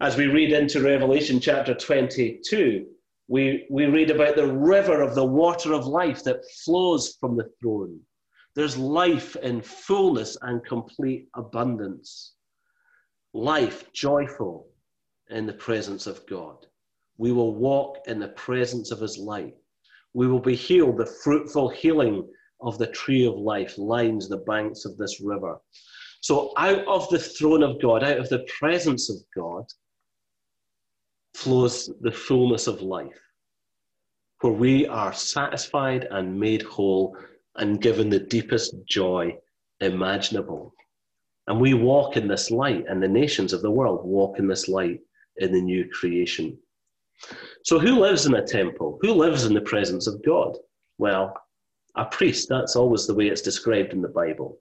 As 0.00 0.16
we 0.16 0.26
read 0.26 0.52
into 0.52 0.82
Revelation 0.82 1.40
chapter 1.40 1.74
22, 1.74 2.86
we, 3.28 3.66
we 3.70 3.86
read 3.86 4.10
about 4.10 4.36
the 4.36 4.52
river 4.52 5.00
of 5.00 5.14
the 5.14 5.24
water 5.24 5.72
of 5.72 5.86
life 5.86 6.22
that 6.24 6.44
flows 6.64 7.16
from 7.20 7.36
the 7.36 7.48
throne. 7.60 8.00
There's 8.54 8.76
life 8.76 9.36
in 9.36 9.62
fullness 9.62 10.36
and 10.42 10.64
complete 10.64 11.28
abundance. 11.34 12.34
Life 13.32 13.92
joyful 13.92 14.68
in 15.30 15.46
the 15.46 15.52
presence 15.52 16.06
of 16.06 16.26
God. 16.26 16.66
We 17.18 17.32
will 17.32 17.54
walk 17.54 17.98
in 18.06 18.18
the 18.18 18.28
presence 18.28 18.90
of 18.90 19.00
His 19.00 19.18
light. 19.18 19.54
We 20.14 20.26
will 20.26 20.40
be 20.40 20.54
healed. 20.54 20.98
The 20.98 21.06
fruitful 21.06 21.68
healing 21.70 22.26
of 22.60 22.78
the 22.78 22.86
tree 22.86 23.26
of 23.26 23.34
life 23.34 23.76
lines 23.76 24.28
the 24.28 24.38
banks 24.38 24.84
of 24.84 24.96
this 24.96 25.20
river. 25.20 25.58
So, 26.26 26.52
out 26.56 26.84
of 26.88 27.08
the 27.08 27.20
throne 27.20 27.62
of 27.62 27.80
God, 27.80 28.02
out 28.02 28.18
of 28.18 28.28
the 28.28 28.44
presence 28.58 29.08
of 29.08 29.18
God, 29.32 29.64
flows 31.36 31.88
the 32.00 32.10
fullness 32.10 32.66
of 32.66 32.82
life, 32.82 33.20
where 34.40 34.52
we 34.52 34.88
are 34.88 35.12
satisfied 35.12 36.08
and 36.10 36.40
made 36.40 36.62
whole 36.62 37.16
and 37.54 37.80
given 37.80 38.10
the 38.10 38.18
deepest 38.18 38.74
joy 38.88 39.38
imaginable. 39.78 40.74
And 41.46 41.60
we 41.60 41.74
walk 41.74 42.16
in 42.16 42.26
this 42.26 42.50
light, 42.50 42.86
and 42.88 43.00
the 43.00 43.06
nations 43.06 43.52
of 43.52 43.62
the 43.62 43.70
world 43.70 44.04
walk 44.04 44.40
in 44.40 44.48
this 44.48 44.66
light 44.66 44.98
in 45.36 45.52
the 45.52 45.62
new 45.62 45.88
creation. 45.90 46.58
So, 47.62 47.78
who 47.78 48.00
lives 48.00 48.26
in 48.26 48.34
a 48.34 48.44
temple? 48.44 48.98
Who 49.00 49.12
lives 49.12 49.44
in 49.44 49.54
the 49.54 49.60
presence 49.60 50.08
of 50.08 50.24
God? 50.24 50.58
Well, 50.98 51.40
a 51.94 52.04
priest. 52.04 52.48
That's 52.48 52.74
always 52.74 53.06
the 53.06 53.14
way 53.14 53.28
it's 53.28 53.42
described 53.42 53.92
in 53.92 54.02
the 54.02 54.08
Bible. 54.08 54.58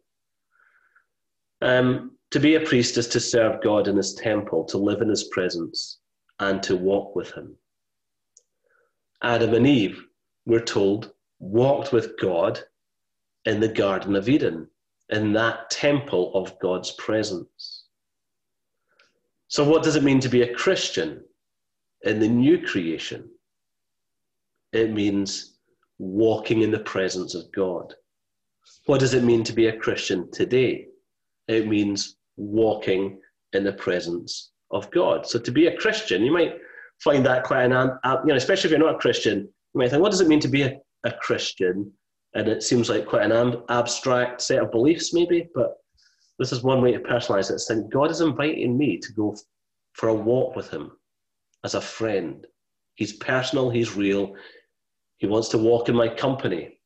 Um, 1.62 2.12
to 2.32 2.40
be 2.40 2.56
a 2.56 2.62
priest 2.62 2.98
is 2.98 3.08
to 3.10 3.20
serve 3.20 3.64
God 3.64 3.88
in 3.88 3.96
his 3.96 4.14
temple, 4.14 4.66
to 4.66 4.78
live 4.78 5.02
in 5.02 5.10
his 5.10 5.26
presence, 5.26 6.00
and 6.40 6.62
to 6.64 6.76
walk 6.76 7.16
with 7.16 7.32
him. 7.32 7.56
Adam 9.22 9.54
and 9.54 9.66
Eve, 9.66 10.04
we're 10.46 10.60
told, 10.60 11.14
walked 11.40 11.94
with 11.94 12.20
God 12.20 12.60
in 13.46 13.60
the 13.60 13.70
Garden 13.70 14.16
of 14.16 14.28
Eden, 14.28 14.68
in 15.10 15.34
that 15.34 15.70
temple 15.70 16.34
of 16.34 16.60
God's 16.60 16.92
presence. 16.92 17.86
So, 19.48 19.64
what 19.64 19.84
does 19.84 19.96
it 19.96 20.04
mean 20.04 20.20
to 20.20 20.30
be 20.30 20.42
a 20.42 20.54
Christian 20.54 21.24
in 22.02 22.20
the 22.20 22.28
new 22.28 22.62
creation? 22.62 23.30
It 24.74 24.92
means 24.92 25.58
walking 26.00 26.62
in 26.62 26.72
the 26.72 26.80
presence 26.80 27.36
of 27.36 27.52
God. 27.52 27.94
What 28.88 29.00
does 29.00 29.14
it 29.14 29.24
mean 29.24 29.44
to 29.46 29.54
be 29.54 29.68
a 29.68 29.78
Christian 29.78 30.30
today? 30.32 30.88
It 31.48 31.68
means 31.68 32.18
walking 32.38 33.20
in 33.54 33.64
the 33.64 33.74
presence 33.74 34.52
of 34.72 34.90
God. 34.92 35.25
So, 35.25 35.40
to 35.40 35.52
be 35.52 35.68
a 35.68 35.78
Christian, 35.78 36.24
you 36.24 36.32
might 36.32 36.56
find 37.04 37.25
that 37.25 37.44
quite 37.44 37.66
an, 37.66 37.72
you 37.72 38.25
know, 38.25 38.36
especially 38.36 38.68
if 38.68 38.72
you're 38.72 38.80
not 38.80 38.96
a 38.96 39.00
Christian, 39.00 39.40
you 39.40 39.80
might 39.80 39.90
think, 39.90 40.02
what 40.02 40.12
does 40.12 40.22
it 40.22 40.28
mean 40.28 40.40
to 40.40 40.48
be 40.48 40.64
a, 40.64 40.78
a 41.04 41.12
Christian? 41.12 41.92
and 42.36 42.50
it 42.50 42.64
seems 42.64 42.90
like 42.90 43.06
quite 43.06 43.32
an 43.32 43.64
abstract 43.70 44.42
set 44.42 44.62
of 44.62 44.72
beliefs, 44.72 45.14
maybe. 45.14 45.48
But 45.56 45.78
this 46.38 46.52
is 46.52 46.64
one 46.64 46.82
way 46.82 46.92
to 46.92 47.00
personalize 47.00 47.50
it. 47.50 47.60
Saying 47.60 47.90
God 47.92 48.12
is 48.12 48.22
inviting 48.22 48.78
me 48.78 48.98
to 48.98 49.14
go 49.14 49.36
for 49.94 50.10
a 50.10 50.14
walk 50.14 50.56
with 50.56 50.70
Him 50.70 50.92
as 51.64 51.75
a 51.75 51.82
friend. 51.82 52.46
He's 52.96 53.14
personal. 53.14 53.70
He's 53.70 53.96
real. 53.96 54.36
He 55.18 55.28
wants 55.28 55.48
to 55.50 55.58
walk 55.58 55.88
in 55.88 55.96
my 55.96 56.10
company. 56.10 56.78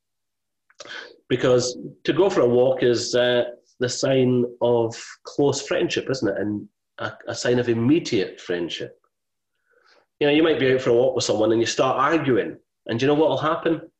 Because 1.28 1.76
to 2.04 2.12
go 2.12 2.30
for 2.30 2.42
a 2.42 2.48
walk 2.48 2.84
is 2.84 3.14
uh, 3.16 3.42
the 3.80 3.88
sign 3.88 4.44
of 4.60 4.94
close 5.24 5.66
friendship, 5.66 6.08
isn't 6.08 6.28
it? 6.28 6.40
And 6.40 6.68
a, 6.98 7.12
a 7.28 7.34
sign 7.34 7.58
of 7.58 7.68
immediate 7.68 8.40
friendship. 8.40 9.00
You 10.20 10.26
know, 10.26 10.32
you 10.32 10.42
might 10.42 10.60
be 10.60 10.72
out 10.72 10.82
for 10.82 10.90
a 10.90 10.94
walk 10.94 11.16
with 11.16 11.24
someone 11.24 11.50
and 11.50 11.60
you 11.60 11.66
start 11.66 11.98
arguing, 11.98 12.58
and 12.86 13.00
you 13.00 13.08
know 13.08 13.14
what 13.14 13.30
will 13.30 13.38
happen? 13.38 13.90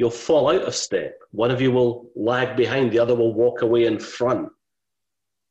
you'll 0.00 0.10
fall 0.10 0.50
out 0.50 0.62
of 0.62 0.74
step. 0.74 1.18
One 1.32 1.50
of 1.50 1.60
you 1.60 1.70
will 1.70 2.10
lag 2.16 2.56
behind, 2.56 2.90
the 2.90 2.98
other 2.98 3.14
will 3.14 3.34
walk 3.34 3.60
away 3.60 3.84
in 3.84 3.98
front. 3.98 4.48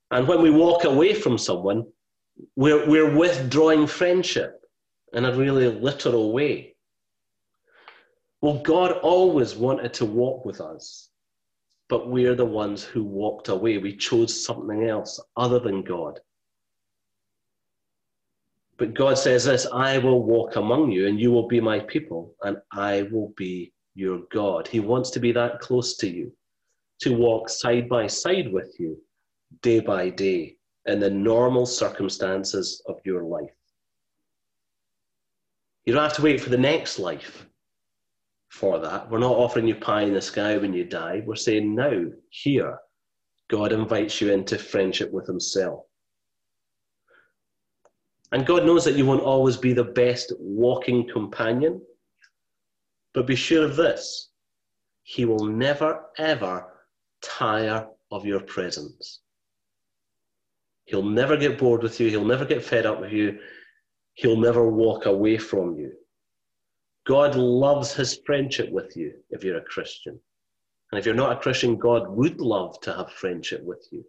And 0.10 0.28
when 0.28 0.42
we 0.42 0.50
walk 0.50 0.86
away 0.86 1.14
from 1.14 1.38
someone, 1.38 1.86
we're, 2.56 2.90
we're 2.90 3.16
withdrawing 3.16 3.86
friendship 3.86 4.60
in 5.14 5.26
a 5.26 5.36
really 5.36 5.68
literal 5.68 6.34
way. 6.34 6.76
Well, 8.42 8.56
God 8.64 8.94
always 9.04 9.56
wanted 9.56 9.94
to 9.96 10.06
walk 10.06 10.46
with 10.46 10.62
us, 10.62 11.09
but 11.90 12.08
we're 12.08 12.36
the 12.36 12.46
ones 12.46 12.84
who 12.84 13.04
walked 13.04 13.50
away. 13.50 13.80
We 13.80 13.98
chose 13.98 14.46
something 14.46 14.88
else 14.88 15.20
other 15.36 15.60
than 15.60 15.84
God. 15.84 16.20
But 18.78 18.94
God 18.94 19.18
says 19.18 19.44
this 19.44 19.68
I 19.74 19.98
will 19.98 20.24
walk 20.24 20.56
among 20.56 20.92
you, 20.92 21.08
and 21.08 21.20
you 21.20 21.32
will 21.32 21.48
be 21.48 21.60
my 21.60 21.80
people, 21.82 22.36
and 22.44 22.58
I 22.72 23.02
will 23.12 23.34
be 23.36 23.74
your 23.96 24.22
God. 24.32 24.68
He 24.68 24.80
wants 24.80 25.10
to 25.12 25.20
be 25.20 25.34
that 25.34 25.60
close 25.60 25.98
to 25.98 26.08
you, 26.08 26.32
to 27.02 27.18
walk 27.18 27.50
side 27.50 27.90
by 27.90 28.08
side 28.08 28.54
with 28.54 28.74
you, 28.80 29.02
day 29.62 29.80
by 29.80 30.10
day, 30.10 30.56
in 30.86 31.00
the 31.00 31.10
normal 31.10 31.66
circumstances 31.66 32.82
of 32.88 33.00
your 33.04 33.24
life. 33.24 33.50
You 35.86 35.94
don't 35.94 36.04
have 36.04 36.14
to 36.14 36.22
wait 36.22 36.40
for 36.40 36.52
the 36.52 36.58
next 36.58 37.00
life 37.00 37.48
for 38.50 38.80
that. 38.80 39.10
We're 39.10 39.20
not 39.20 39.36
offering 39.36 39.68
you 39.68 39.76
pie 39.76 40.02
in 40.02 40.14
the 40.14 40.22
sky 40.22 40.58
when 40.58 40.74
you 40.74 40.84
die. 40.84 41.24
We're 41.26 41.36
saying 41.36 41.74
now, 41.74 42.06
here, 42.30 42.78
God 43.50 43.72
invites 43.72 44.20
you 44.20 44.32
into 44.32 44.58
friendship 44.58 45.12
with 45.12 45.28
Himself. 45.28 45.86
And 48.32 48.46
God 48.46 48.66
knows 48.66 48.86
that 48.86 48.96
you 48.96 49.06
won't 49.06 49.24
always 49.24 49.58
be 49.58 49.74
the 49.74 49.84
best 49.84 50.34
walking 50.40 51.08
companion. 51.08 51.82
But 53.14 53.28
be 53.28 53.36
sure 53.36 53.66
of 53.66 53.76
this 53.76 54.30
He 55.04 55.26
will 55.26 55.46
never, 55.46 56.06
ever 56.18 56.66
tire 57.22 57.88
of 58.12 58.26
your 58.26 58.40
presence. 58.40 59.22
He'll 60.86 61.04
never 61.04 61.38
get 61.38 61.60
bored 61.60 61.84
with 61.84 62.00
you. 62.00 62.10
He'll 62.10 62.26
never 62.26 62.46
get 62.46 62.64
fed 62.64 62.88
up 62.88 63.00
with 63.00 63.12
you. 63.12 63.40
He'll 64.14 64.40
never 64.40 64.68
walk 64.68 65.06
away 65.06 65.38
from 65.38 65.76
you. 65.76 65.94
God 67.10 67.36
loves 67.36 67.92
his 67.92 68.20
friendship 68.24 68.72
with 68.72 68.96
you 68.96 69.16
if 69.32 69.44
you're 69.44 69.58
a 69.58 69.64
Christian. 69.64 70.20
And 70.92 71.00
if 71.00 71.08
you're 71.08 71.16
not 71.16 71.36
a 71.36 71.40
Christian, 71.40 71.76
God 71.76 72.08
would 72.08 72.40
love 72.40 72.80
to 72.82 72.94
have 72.94 73.12
friendship 73.12 73.64
with 73.64 73.84
you 73.90 74.06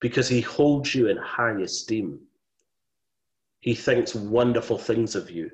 because 0.00 0.28
he 0.28 0.40
holds 0.40 0.94
you 0.94 1.08
in 1.08 1.16
high 1.16 1.60
esteem. 1.60 2.20
He 3.58 3.74
thinks 3.74 4.14
wonderful 4.14 4.78
things 4.78 5.16
of 5.16 5.32
you 5.32 5.50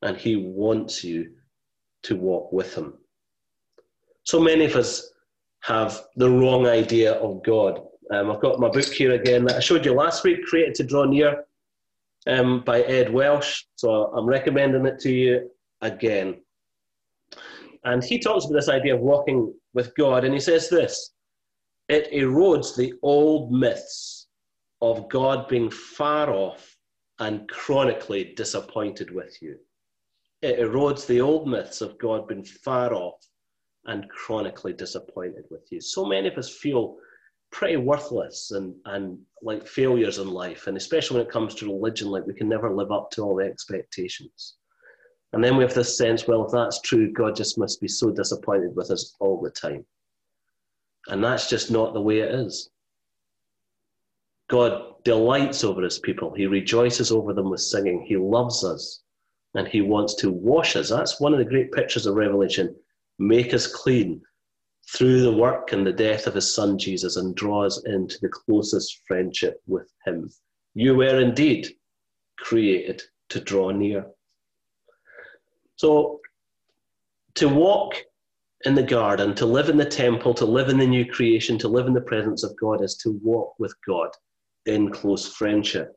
and 0.00 0.16
He 0.16 0.36
wants 0.36 1.04
you 1.04 1.32
to 2.04 2.16
walk 2.16 2.50
with 2.50 2.74
Him. 2.74 2.94
So 4.24 4.40
many 4.40 4.64
of 4.64 4.74
us 4.74 5.12
have 5.60 6.00
the 6.16 6.30
wrong 6.30 6.66
idea 6.66 7.12
of 7.12 7.42
God. 7.42 7.82
Um, 8.10 8.30
I've 8.30 8.40
got 8.40 8.58
my 8.58 8.70
book 8.70 8.86
here 8.86 9.12
again 9.12 9.44
that 9.44 9.56
I 9.56 9.60
showed 9.60 9.84
you 9.84 9.92
last 9.92 10.24
week, 10.24 10.46
Created 10.46 10.74
to 10.76 10.84
Draw 10.84 11.04
Near. 11.04 11.44
Um, 12.26 12.62
by 12.66 12.82
Ed 12.82 13.10
Welch. 13.12 13.66
So 13.76 14.12
I'm 14.14 14.26
recommending 14.26 14.84
it 14.84 14.98
to 15.00 15.10
you 15.10 15.50
again. 15.80 16.42
And 17.84 18.04
he 18.04 18.18
talks 18.18 18.44
about 18.44 18.56
this 18.56 18.68
idea 18.68 18.94
of 18.94 19.00
walking 19.00 19.54
with 19.72 19.94
God, 19.96 20.24
and 20.24 20.34
he 20.34 20.40
says 20.40 20.68
this 20.68 21.12
it 21.88 22.12
erodes 22.12 22.76
the 22.76 22.94
old 23.02 23.52
myths 23.52 24.28
of 24.80 25.08
God 25.08 25.48
being 25.48 25.70
far 25.70 26.30
off 26.30 26.76
and 27.18 27.48
chronically 27.48 28.32
disappointed 28.36 29.10
with 29.10 29.36
you. 29.42 29.56
It 30.40 30.60
erodes 30.60 31.06
the 31.06 31.20
old 31.20 31.48
myths 31.48 31.80
of 31.80 31.98
God 31.98 32.28
being 32.28 32.44
far 32.44 32.94
off 32.94 33.18
and 33.86 34.08
chronically 34.08 34.72
disappointed 34.72 35.44
with 35.50 35.66
you. 35.70 35.80
So 35.80 36.04
many 36.06 36.28
of 36.28 36.38
us 36.38 36.48
feel 36.48 36.96
pretty 37.50 37.76
worthless 37.76 38.52
and, 38.52 38.74
and 38.86 39.18
like 39.42 39.66
failures 39.66 40.18
in 40.18 40.28
life, 40.28 40.66
and 40.66 40.76
especially 40.76 41.18
when 41.18 41.26
it 41.26 41.32
comes 41.32 41.54
to 41.56 41.66
religion, 41.66 42.08
like 42.08 42.26
we 42.26 42.34
can 42.34 42.48
never 42.48 42.74
live 42.74 42.92
up 42.92 43.10
to 43.12 43.22
all 43.22 43.36
the 43.36 43.44
expectations. 43.44 44.56
And 45.32 45.42
then 45.42 45.56
we 45.56 45.62
have 45.62 45.74
this 45.74 45.96
sense, 45.96 46.26
well, 46.26 46.44
if 46.44 46.52
that's 46.52 46.80
true, 46.80 47.12
God 47.12 47.36
just 47.36 47.58
must 47.58 47.80
be 47.80 47.88
so 47.88 48.10
disappointed 48.10 48.74
with 48.74 48.90
us 48.90 49.14
all 49.20 49.40
the 49.40 49.50
time. 49.50 49.84
And 51.08 51.22
that's 51.22 51.48
just 51.48 51.70
not 51.70 51.94
the 51.94 52.00
way 52.00 52.20
it 52.20 52.34
is. 52.34 52.70
God 54.48 55.02
delights 55.04 55.62
over 55.62 55.82
his 55.82 56.00
people. 56.00 56.34
He 56.34 56.46
rejoices 56.46 57.12
over 57.12 57.32
them 57.32 57.50
with 57.50 57.60
singing. 57.60 58.04
He 58.06 58.16
loves 58.16 58.64
us 58.64 59.02
and 59.54 59.68
he 59.68 59.80
wants 59.80 60.14
to 60.16 60.30
wash 60.30 60.74
us. 60.74 60.90
That's 60.90 61.20
one 61.20 61.32
of 61.32 61.38
the 61.38 61.44
great 61.44 61.70
pictures 61.72 62.06
of 62.06 62.16
Revelation. 62.16 62.74
Make 63.18 63.54
us 63.54 63.66
clean 63.66 64.20
through 64.88 65.22
the 65.22 65.32
work 65.32 65.72
and 65.72 65.86
the 65.86 65.92
death 65.92 66.26
of 66.26 66.34
his 66.34 66.54
son 66.54 66.78
Jesus 66.78 67.16
and 67.16 67.34
draw 67.34 67.64
us 67.64 67.82
into 67.86 68.18
the 68.20 68.28
closest 68.28 69.02
friendship 69.06 69.60
with 69.66 69.90
him. 70.04 70.30
You 70.74 70.94
were 70.96 71.20
indeed 71.20 71.68
created 72.38 73.02
to 73.30 73.40
draw 73.40 73.70
near. 73.70 74.06
So, 75.76 76.20
to 77.36 77.48
walk 77.48 77.94
in 78.64 78.74
the 78.74 78.82
garden, 78.82 79.34
to 79.36 79.46
live 79.46 79.68
in 79.68 79.76
the 79.76 79.84
temple, 79.84 80.34
to 80.34 80.44
live 80.44 80.68
in 80.68 80.78
the 80.78 80.86
new 80.86 81.06
creation, 81.06 81.56
to 81.58 81.68
live 81.68 81.86
in 81.86 81.94
the 81.94 82.00
presence 82.00 82.42
of 82.42 82.56
God 82.60 82.82
is 82.82 82.96
to 82.98 83.18
walk 83.22 83.54
with 83.58 83.74
God 83.86 84.10
in 84.66 84.90
close 84.90 85.26
friendship. 85.34 85.94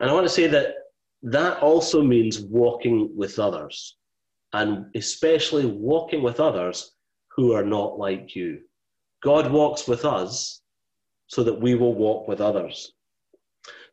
And 0.00 0.10
I 0.10 0.12
want 0.12 0.26
to 0.26 0.32
say 0.32 0.46
that 0.48 0.74
that 1.22 1.58
also 1.62 2.02
means 2.02 2.40
walking 2.40 3.10
with 3.16 3.38
others, 3.38 3.96
and 4.52 4.86
especially 4.94 5.64
walking 5.64 6.22
with 6.22 6.40
others 6.40 6.93
who 7.36 7.52
are 7.52 7.64
not 7.64 7.98
like 7.98 8.34
you. 8.34 8.60
God 9.22 9.50
walks 9.50 9.88
with 9.88 10.04
us 10.04 10.60
so 11.26 11.42
that 11.42 11.60
we 11.60 11.74
will 11.74 11.94
walk 11.94 12.28
with 12.28 12.40
others. 12.40 12.92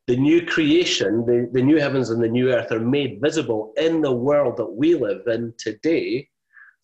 The 0.07 0.17
new 0.17 0.45
creation, 0.45 1.25
the, 1.25 1.49
the 1.53 1.61
new 1.61 1.77
heavens 1.77 2.09
and 2.09 2.21
the 2.21 2.27
new 2.27 2.51
earth 2.51 2.71
are 2.71 2.79
made 2.79 3.21
visible 3.21 3.73
in 3.77 4.01
the 4.01 4.11
world 4.11 4.57
that 4.57 4.71
we 4.71 4.95
live 4.95 5.25
in 5.27 5.53
today 5.57 6.27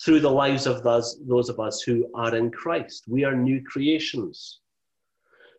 through 0.04 0.20
the 0.20 0.30
lives 0.30 0.68
of 0.68 0.84
those, 0.84 1.20
those 1.28 1.50
of 1.50 1.60
us 1.60 1.82
who 1.82 2.10
are 2.16 2.36
in 2.36 2.52
Christ. 2.52 3.04
We 3.08 3.24
are 3.24 3.36
new 3.36 3.62
creations. 3.64 4.60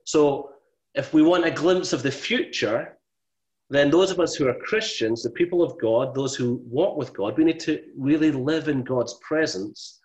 So 0.04 0.50
if 0.94 1.12
we 1.12 1.22
want 1.22 1.44
a 1.44 1.50
glimpse 1.50 1.92
of 1.92 2.02
the 2.02 2.10
future, 2.10 2.96
then 3.70 3.90
those 3.90 4.10
of 4.10 4.20
us 4.20 4.34
who 4.34 4.48
are 4.48 4.54
Christians, 4.54 5.22
the 5.22 5.30
people 5.30 5.62
of 5.62 5.78
God, 5.78 6.14
those 6.14 6.34
who 6.34 6.62
walk 6.66 6.96
with 6.96 7.12
God, 7.12 7.36
we 7.36 7.44
need 7.44 7.60
to 7.60 7.82
really 7.96 8.30
live 8.30 8.68
in 8.68 8.82
God's 8.82 9.18
presence 9.20 9.98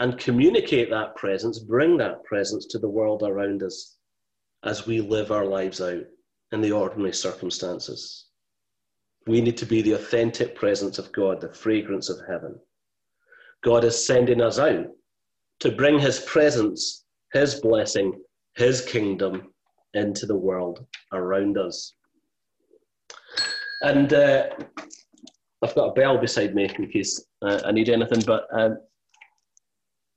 and 0.00 0.18
communicate 0.18 0.90
that 0.90 1.14
presence, 1.16 1.58
bring 1.58 1.96
that 1.98 2.24
presence 2.24 2.66
to 2.66 2.78
the 2.78 2.88
world 2.88 3.22
around 3.22 3.62
us 3.62 3.96
as 4.64 4.86
we 4.86 5.00
live 5.00 5.30
our 5.30 5.44
lives 5.44 5.80
out 5.80 6.02
in 6.52 6.60
the 6.60 6.72
ordinary 6.72 7.12
circumstances. 7.12 8.26
We 9.26 9.40
need 9.40 9.56
to 9.58 9.66
be 9.66 9.82
the 9.82 9.92
authentic 9.92 10.54
presence 10.54 10.98
of 10.98 11.12
God, 11.12 11.40
the 11.40 11.52
fragrance 11.52 12.10
of 12.10 12.18
heaven. 12.28 12.58
God 13.62 13.84
is 13.84 14.06
sending 14.06 14.40
us 14.40 14.58
out 14.58 14.86
to 15.60 15.72
bring 15.72 15.98
His 15.98 16.20
presence, 16.20 17.04
His 17.32 17.60
blessing, 17.60 18.20
His 18.56 18.82
kingdom 18.82 19.52
into 19.94 20.26
the 20.26 20.36
world 20.36 20.84
around 21.12 21.56
us. 21.56 21.94
And 23.82 24.12
uh, 24.12 24.48
I've 25.62 25.74
got 25.74 25.90
a 25.90 25.92
bell 25.92 26.18
beside 26.18 26.54
me 26.54 26.68
in 26.78 26.90
case 26.90 27.24
uh, 27.42 27.60
I 27.64 27.72
need 27.72 27.88
anything, 27.88 28.22
but 28.26 28.46
um, 28.52 28.78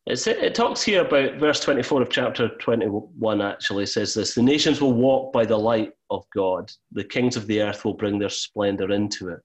it 0.10 0.56
talks 0.56 0.82
here 0.82 1.06
about 1.06 1.36
verse 1.36 1.60
24 1.60 2.02
of 2.02 2.10
chapter 2.10 2.50
21 2.60 3.41
actually 3.41 3.86
says 3.86 4.13
this 4.13 4.36
The 4.36 4.41
nations 4.41 4.80
will 4.80 4.93
walk 4.93 5.34
by 5.34 5.46
the 5.46 5.58
light 5.58 5.91
of 6.10 6.26
God, 6.34 6.72
the 6.91 7.04
kings 7.04 7.36
of 7.36 7.46
the 7.48 7.62
earth 7.62 7.84
will 7.84 7.93
bring 7.93 8.17
their 8.17 8.30
splendor 8.30 8.91
into 8.91 9.30
it. 9.30 9.39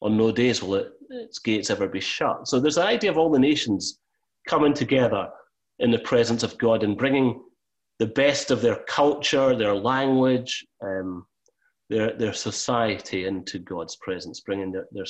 On 0.00 0.16
no 0.16 0.30
days 0.30 0.62
will 0.62 0.76
it, 0.76 0.92
its 1.10 1.40
gates 1.40 1.70
ever 1.70 1.88
be 1.88 2.00
shut. 2.00 2.46
So 2.46 2.60
there's 2.60 2.76
an 2.76 2.86
idea 2.86 3.10
of 3.10 3.18
all 3.18 3.30
the 3.30 3.40
nations 3.40 3.98
coming 4.46 4.72
together 4.72 5.28
in 5.80 5.90
the 5.90 5.98
presence 5.98 6.44
of 6.44 6.56
God 6.58 6.84
and 6.84 6.96
bringing 6.96 7.42
the 7.98 8.06
best 8.06 8.52
of 8.52 8.62
their 8.62 8.76
culture, 8.86 9.56
their 9.56 9.74
language, 9.74 10.64
um, 10.80 11.26
their, 11.90 12.16
their 12.16 12.32
society 12.32 13.24
into 13.24 13.58
God's 13.58 13.96
presence, 13.96 14.40
bringing 14.40 14.70
their, 14.70 14.86
their 14.92 15.06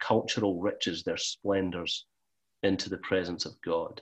cultural 0.00 0.60
riches, 0.60 1.04
their 1.04 1.16
splendors 1.16 2.06
into 2.64 2.90
the 2.90 2.98
presence 2.98 3.44
of 3.44 3.52
God. 3.64 4.00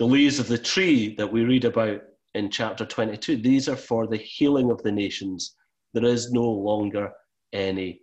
The 0.00 0.06
leaves 0.06 0.38
of 0.38 0.48
the 0.48 0.56
tree 0.56 1.14
that 1.16 1.30
we 1.30 1.44
read 1.44 1.66
about 1.66 2.00
in 2.32 2.50
chapter 2.50 2.86
22, 2.86 3.36
these 3.36 3.68
are 3.68 3.76
for 3.76 4.06
the 4.06 4.16
healing 4.16 4.70
of 4.70 4.82
the 4.82 4.90
nations. 4.90 5.56
There 5.92 6.06
is 6.06 6.32
no 6.32 6.50
longer 6.50 7.12
any 7.52 8.00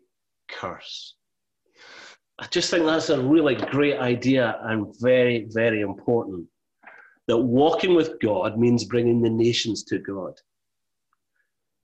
curse. 0.48 1.16
I 2.38 2.46
just 2.52 2.70
think 2.70 2.86
that's 2.86 3.10
a 3.10 3.20
really 3.20 3.56
great 3.56 3.98
idea 3.98 4.60
and 4.66 4.94
very, 5.00 5.48
very 5.50 5.82
important. 5.82 6.46
That 7.26 7.38
walking 7.40 7.96
with 7.96 8.20
God 8.22 8.60
means 8.60 8.84
bringing 8.84 9.20
the 9.20 9.32
nations 9.32 9.84
to 9.86 9.98
God. 9.98 10.40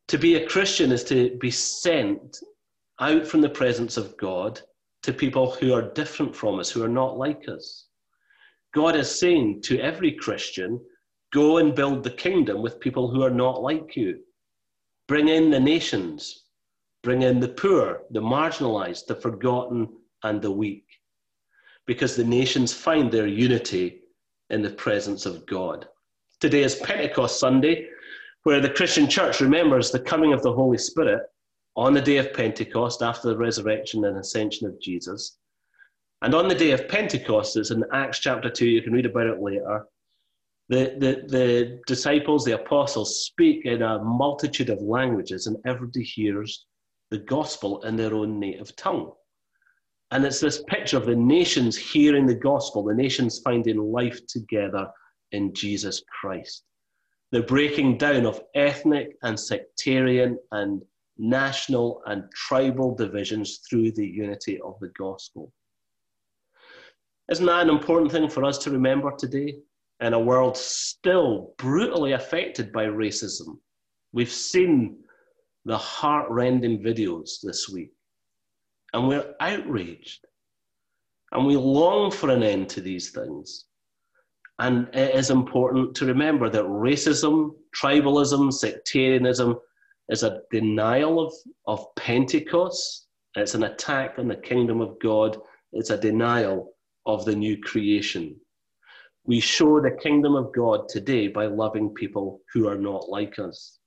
To 0.10 0.20
be 0.20 0.36
a 0.36 0.48
Christian 0.48 0.92
is 0.92 1.04
to 1.06 1.36
be 1.42 1.50
sent 1.50 2.38
out 3.00 3.26
from 3.26 3.42
the 3.42 3.50
presence 3.50 3.98
of 3.98 4.16
God 4.18 4.62
to 5.02 5.12
people 5.12 5.50
who 5.50 5.74
are 5.74 5.92
different 5.94 6.36
from 6.36 6.60
us, 6.60 6.70
who 6.70 6.84
are 6.84 6.88
not 7.02 7.18
like 7.18 7.50
us. 7.50 7.88
God 8.74 8.96
is 8.96 9.20
saying 9.20 9.62
to 9.64 9.80
every 9.80 10.12
Christian, 10.12 10.80
go 11.32 11.58
and 11.58 11.76
build 11.76 12.04
the 12.04 12.12
kingdom 12.12 12.62
with 12.62 12.80
people 12.80 13.10
who 13.10 13.22
are 13.24 13.30
not 13.30 13.62
like 13.62 13.96
you. 13.96 14.20
Bring 15.08 15.28
in 15.28 15.52
the 15.52 15.60
nations, 15.60 16.46
bring 17.04 17.22
in 17.22 17.40
the 17.40 17.50
poor, 17.50 18.02
the 18.12 18.22
marginalized, 18.22 19.06
the 19.06 19.16
forgotten, 19.16 19.90
and 20.24 20.42
the 20.42 20.52
weak. 20.52 20.86
Because 21.86 22.16
the 22.16 22.24
nations 22.24 22.74
find 22.74 23.12
their 23.12 23.28
unity 23.28 24.02
in 24.50 24.62
the 24.62 24.72
presence 24.72 25.26
of 25.26 25.46
God. 25.46 25.88
Today 26.40 26.64
is 26.64 26.76
Pentecost 26.76 27.40
Sunday, 27.40 27.88
where 28.44 28.60
the 28.60 28.70
Christian 28.70 29.08
church 29.08 29.40
remembers 29.40 29.92
the 29.92 30.00
coming 30.00 30.34
of 30.34 30.42
the 30.42 30.54
Holy 30.54 30.78
Spirit 30.78 31.22
on 31.76 31.94
the 31.94 32.02
day 32.02 32.18
of 32.18 32.34
Pentecost 32.34 33.02
after 33.02 33.30
the 33.30 33.38
resurrection 33.38 34.06
and 34.06 34.18
ascension 34.18 34.68
of 34.68 34.80
Jesus. 34.82 35.38
And 36.24 36.34
on 36.34 36.48
the 36.48 36.56
day 36.56 36.72
of 36.72 36.88
Pentecost, 36.88 37.58
it's 37.58 37.72
in 37.72 37.84
Acts 37.92 38.20
chapter 38.20 38.50
2, 38.50 38.66
you 38.66 38.82
can 38.82 38.94
read 38.94 39.06
about 39.06 39.28
it 39.28 39.42
later. 39.42 39.86
The, 40.70 40.96
the, 40.98 41.28
the 41.28 41.82
disciples, 41.86 42.46
the 42.46 42.56
apostles, 42.56 43.26
speak 43.26 43.66
in 43.66 43.82
a 43.82 44.02
multitude 44.02 44.70
of 44.70 44.82
languages, 44.82 45.48
and 45.48 45.58
everybody 45.66 46.06
hears 46.06 46.66
the 47.12 47.18
gospel 47.18 47.82
in 47.82 47.98
their 47.98 48.14
own 48.14 48.40
native 48.40 48.74
tongue. 48.78 49.12
And 50.12 50.24
it's 50.24 50.40
this 50.40 50.64
picture 50.70 50.96
of 50.96 51.06
the 51.06 51.16
nations 51.16 51.76
hearing 51.76 52.26
the 52.26 52.36
gospel, 52.36 52.86
the 52.86 52.94
nations 52.94 53.42
finding 53.44 53.78
life 53.78 54.26
together 54.28 54.90
in 55.34 55.54
Jesus 55.54 56.02
Christ. 56.22 56.64
The 57.34 57.42
breaking 57.42 57.98
down 57.98 58.26
of 58.26 58.42
ethnic 58.56 59.18
and 59.24 59.38
sectarian 59.38 60.40
and 60.54 60.84
national 61.18 62.02
and 62.06 62.24
tribal 62.32 62.96
divisions 62.96 63.60
through 63.70 63.92
the 63.92 64.08
unity 64.08 64.62
of 64.62 64.80
the 64.80 64.92
gospel. 64.98 65.52
Isn't 67.32 67.46
that 67.46 67.64
an 67.64 67.70
important 67.70 68.12
thing 68.12 68.30
for 68.30 68.44
us 68.44 68.58
to 68.60 68.72
remember 68.72 69.12
today 69.16 69.56
in 70.02 70.14
a 70.14 70.20
world 70.20 70.58
still 70.58 71.54
brutally 71.58 72.12
affected 72.12 72.72
by 72.74 72.86
racism? 72.86 73.60
We've 74.12 74.32
seen 74.32 74.98
the 75.66 75.78
heart 75.78 76.30
rending 76.30 76.84
videos 76.84 77.40
this 77.42 77.70
week, 77.70 77.94
and 78.94 79.08
we're 79.08 79.34
outraged. 79.40 80.26
And 81.32 81.46
we 81.46 81.56
long 81.56 82.12
for 82.12 82.30
an 82.30 82.44
end 82.44 82.70
to 82.70 82.82
these 82.82 83.12
things. 83.12 83.66
And 84.60 84.88
it 84.94 85.16
is 85.16 85.32
important 85.32 85.96
to 85.96 86.06
remember 86.06 86.50
that 86.50 86.66
racism, 86.66 87.56
tribalism, 87.76 88.54
sectarianism 88.54 89.58
is 90.10 90.24
a 90.24 90.42
denial 90.52 91.26
of, 91.26 91.34
of 91.66 91.96
Pentecost. 91.96 93.08
It's 93.36 93.56
an 93.56 93.64
attack 93.64 94.20
on 94.20 94.28
the 94.28 94.36
kingdom 94.36 94.80
of 94.80 95.00
God. 95.00 95.38
It's 95.72 95.90
a 95.90 95.98
denial 95.98 96.73
of 97.06 97.26
the 97.26 97.36
new 97.36 97.58
creation. 97.58 98.36
We 99.26 99.40
show 99.40 99.80
the 99.80 99.92
kingdom 99.92 100.36
of 100.36 100.54
God 100.54 100.90
today 100.90 101.28
by 101.28 101.46
loving 101.46 101.94
people 101.94 102.42
who 102.54 102.68
are 102.68 102.78
not 102.78 103.10
like 103.10 103.40
us. 103.40 103.80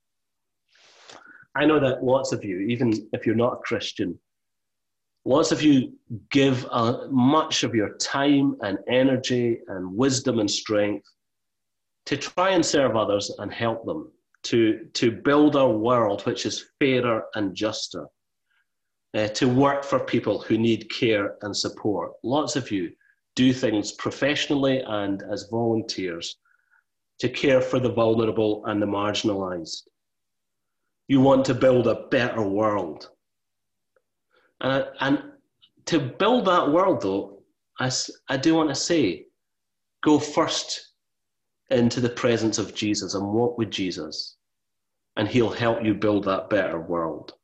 I 1.55 1.65
know 1.65 1.81
that 1.81 2.05
lots 2.05 2.33
of 2.33 2.45
you, 2.45 2.61
even 2.61 3.09
if 3.13 3.27
you're 3.27 3.35
not 3.35 3.55
a 3.55 3.63
Christian, 3.69 4.19
lots 5.25 5.53
of 5.53 5.63
you 5.63 5.93
give 6.31 6.67
much 7.11 7.65
of 7.65 7.75
your 7.75 7.97
time 7.97 8.57
and 8.63 8.79
energy 8.89 9.61
and 9.69 9.95
wisdom 9.95 10.39
and 10.39 10.51
strength 10.51 11.07
to 12.07 12.17
try 12.17 12.51
and 12.51 12.65
serve 12.65 12.97
others 12.97 13.31
and 13.39 13.53
help 13.53 13.85
them, 13.85 14.13
to, 14.45 14.87
to 14.95 15.11
build 15.11 15.57
a 15.57 15.69
world 15.69 16.23
which 16.23 16.47
is 16.47 16.67
fairer 16.79 17.25
and 17.35 17.55
juster, 17.55 18.07
uh, 19.15 19.29
to 19.29 19.49
work 19.49 19.83
for 19.83 19.99
people 19.99 20.41
who 20.41 20.57
need 20.57 20.89
care 20.91 21.37
and 21.43 21.57
support. 21.57 22.13
Lots 22.23 22.55
of 22.55 22.71
you 22.71 22.93
do 23.37 23.53
things 23.53 23.93
professionally 23.93 24.83
and 24.85 25.23
as 25.31 25.49
volunteers 25.51 26.37
to 27.21 27.29
care 27.29 27.61
for 27.61 27.79
the 27.79 27.93
vulnerable 27.93 28.65
and 28.67 28.83
the 28.83 28.87
marginalized. 28.87 29.83
You 31.07 31.21
want 31.21 31.45
to 31.45 31.55
build 31.55 31.87
a 31.87 32.09
better 32.09 32.43
world. 32.43 33.11
And, 34.61 34.87
and 35.01 35.23
to 35.87 36.01
build 36.01 36.47
that 36.47 36.73
world, 36.73 37.03
though, 37.03 37.43
I, 37.79 37.91
I 38.29 38.37
do 38.37 38.55
want 38.55 38.71
to 38.71 38.75
say 38.75 39.27
go 40.03 40.19
first 40.19 40.89
into 41.71 42.01
the 42.01 42.09
presence 42.09 42.59
of 42.59 42.75
Jesus 42.75 43.15
and 43.15 43.33
walk 43.33 43.59
with 43.59 43.71
Jesus, 43.71 44.37
and 45.17 45.29
He'll 45.29 45.51
help 45.51 45.85
you 45.85 45.95
build 45.95 46.25
that 46.25 46.51
better 46.51 46.81
world. 46.81 47.35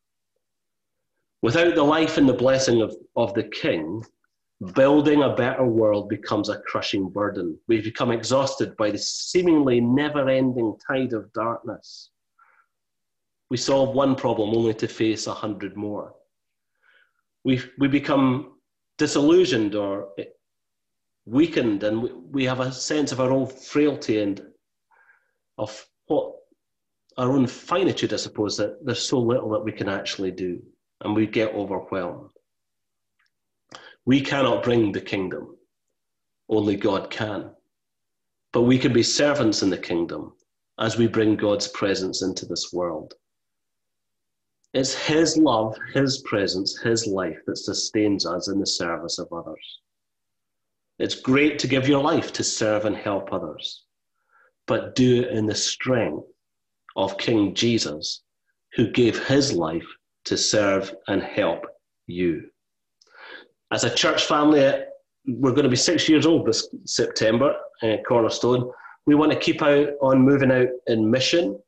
Without 1.42 1.74
the 1.74 1.82
life 1.82 2.18
and 2.18 2.28
the 2.28 2.34
blessing 2.34 2.82
of, 2.82 2.94
of 3.16 3.34
the 3.34 3.44
King, 3.44 4.02
building 4.62 5.22
a 5.22 5.34
better 5.34 5.64
world 5.64 6.08
becomes 6.08 6.48
a 6.48 6.60
crushing 6.60 7.08
burden. 7.08 7.58
We 7.68 7.80
become 7.80 8.10
exhausted 8.10 8.76
by 8.76 8.90
the 8.90 8.98
seemingly 8.98 9.80
never 9.80 10.28
ending 10.28 10.76
tide 10.86 11.12
of 11.12 11.32
darkness. 11.32 12.10
We 13.50 13.56
solve 13.56 13.94
one 13.94 14.14
problem 14.14 14.54
only 14.56 14.74
to 14.74 14.88
face 14.88 15.26
a 15.26 15.34
hundred 15.34 15.76
more. 15.76 16.14
We, 17.44 17.60
we 17.78 17.88
become 17.88 18.52
disillusioned 18.98 19.74
or 19.74 20.10
weakened, 21.26 21.82
and 21.82 22.02
we, 22.02 22.12
we 22.12 22.44
have 22.44 22.60
a 22.60 22.72
sense 22.72 23.10
of 23.10 23.20
our 23.20 23.32
own 23.32 23.46
frailty 23.46 24.22
and 24.22 24.40
of 25.58 25.86
what 26.06 26.34
our 27.18 27.30
own 27.32 27.46
finitude, 27.46 28.12
I 28.12 28.16
suppose, 28.16 28.56
that 28.56 28.84
there's 28.84 29.02
so 29.02 29.18
little 29.18 29.50
that 29.50 29.64
we 29.64 29.72
can 29.72 29.88
actually 29.88 30.30
do, 30.30 30.62
and 31.02 31.14
we 31.14 31.26
get 31.26 31.54
overwhelmed. 31.54 32.30
We 34.04 34.20
cannot 34.20 34.64
bring 34.64 34.92
the 34.92 35.00
kingdom, 35.00 35.56
only 36.48 36.76
God 36.76 37.10
can. 37.10 37.50
But 38.52 38.62
we 38.62 38.78
can 38.78 38.92
be 38.92 39.02
servants 39.02 39.62
in 39.62 39.70
the 39.70 39.78
kingdom 39.78 40.34
as 40.78 40.98
we 40.98 41.06
bring 41.06 41.36
God's 41.36 41.68
presence 41.68 42.22
into 42.22 42.44
this 42.44 42.72
world. 42.72 43.14
It's 44.74 44.94
His 44.94 45.36
love, 45.36 45.76
His 45.94 46.22
presence, 46.22 46.78
His 46.78 47.06
life 47.06 47.38
that 47.46 47.58
sustains 47.58 48.26
us 48.26 48.48
in 48.48 48.58
the 48.58 48.66
service 48.66 49.18
of 49.18 49.32
others. 49.32 49.80
It's 50.98 51.14
great 51.14 51.58
to 51.58 51.66
give 51.66 51.88
your 51.88 52.02
life 52.02 52.32
to 52.34 52.44
serve 52.44 52.84
and 52.84 52.96
help 52.96 53.32
others, 53.32 53.84
but 54.66 54.94
do 54.94 55.22
it 55.22 55.32
in 55.32 55.46
the 55.46 55.54
strength 55.54 56.26
of 56.96 57.18
King 57.18 57.54
Jesus, 57.54 58.22
who 58.74 58.90
gave 58.90 59.26
his 59.26 59.52
life 59.52 59.86
to 60.24 60.36
serve 60.36 60.94
and 61.08 61.22
help 61.22 61.64
you. 62.06 62.51
As 63.72 63.84
a 63.84 63.94
church 63.94 64.26
family, 64.26 64.60
we're 65.26 65.52
going 65.52 65.62
to 65.62 65.70
be 65.70 65.76
six 65.76 66.06
years 66.06 66.26
old 66.26 66.44
this 66.44 66.68
September, 66.84 67.56
uh, 67.82 67.96
Cornerstone. 68.06 68.70
We 69.06 69.14
want 69.14 69.32
to 69.32 69.38
keep 69.38 69.62
out 69.62 69.88
on 70.02 70.20
moving 70.20 70.52
out 70.52 70.68
in 70.88 71.10
mission. 71.10 71.58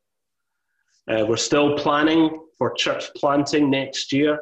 Uh, 1.08 1.24
we're 1.26 1.38
still 1.38 1.78
planning 1.78 2.42
for 2.58 2.74
church 2.74 3.04
planting 3.16 3.70
next 3.70 4.12
year. 4.12 4.34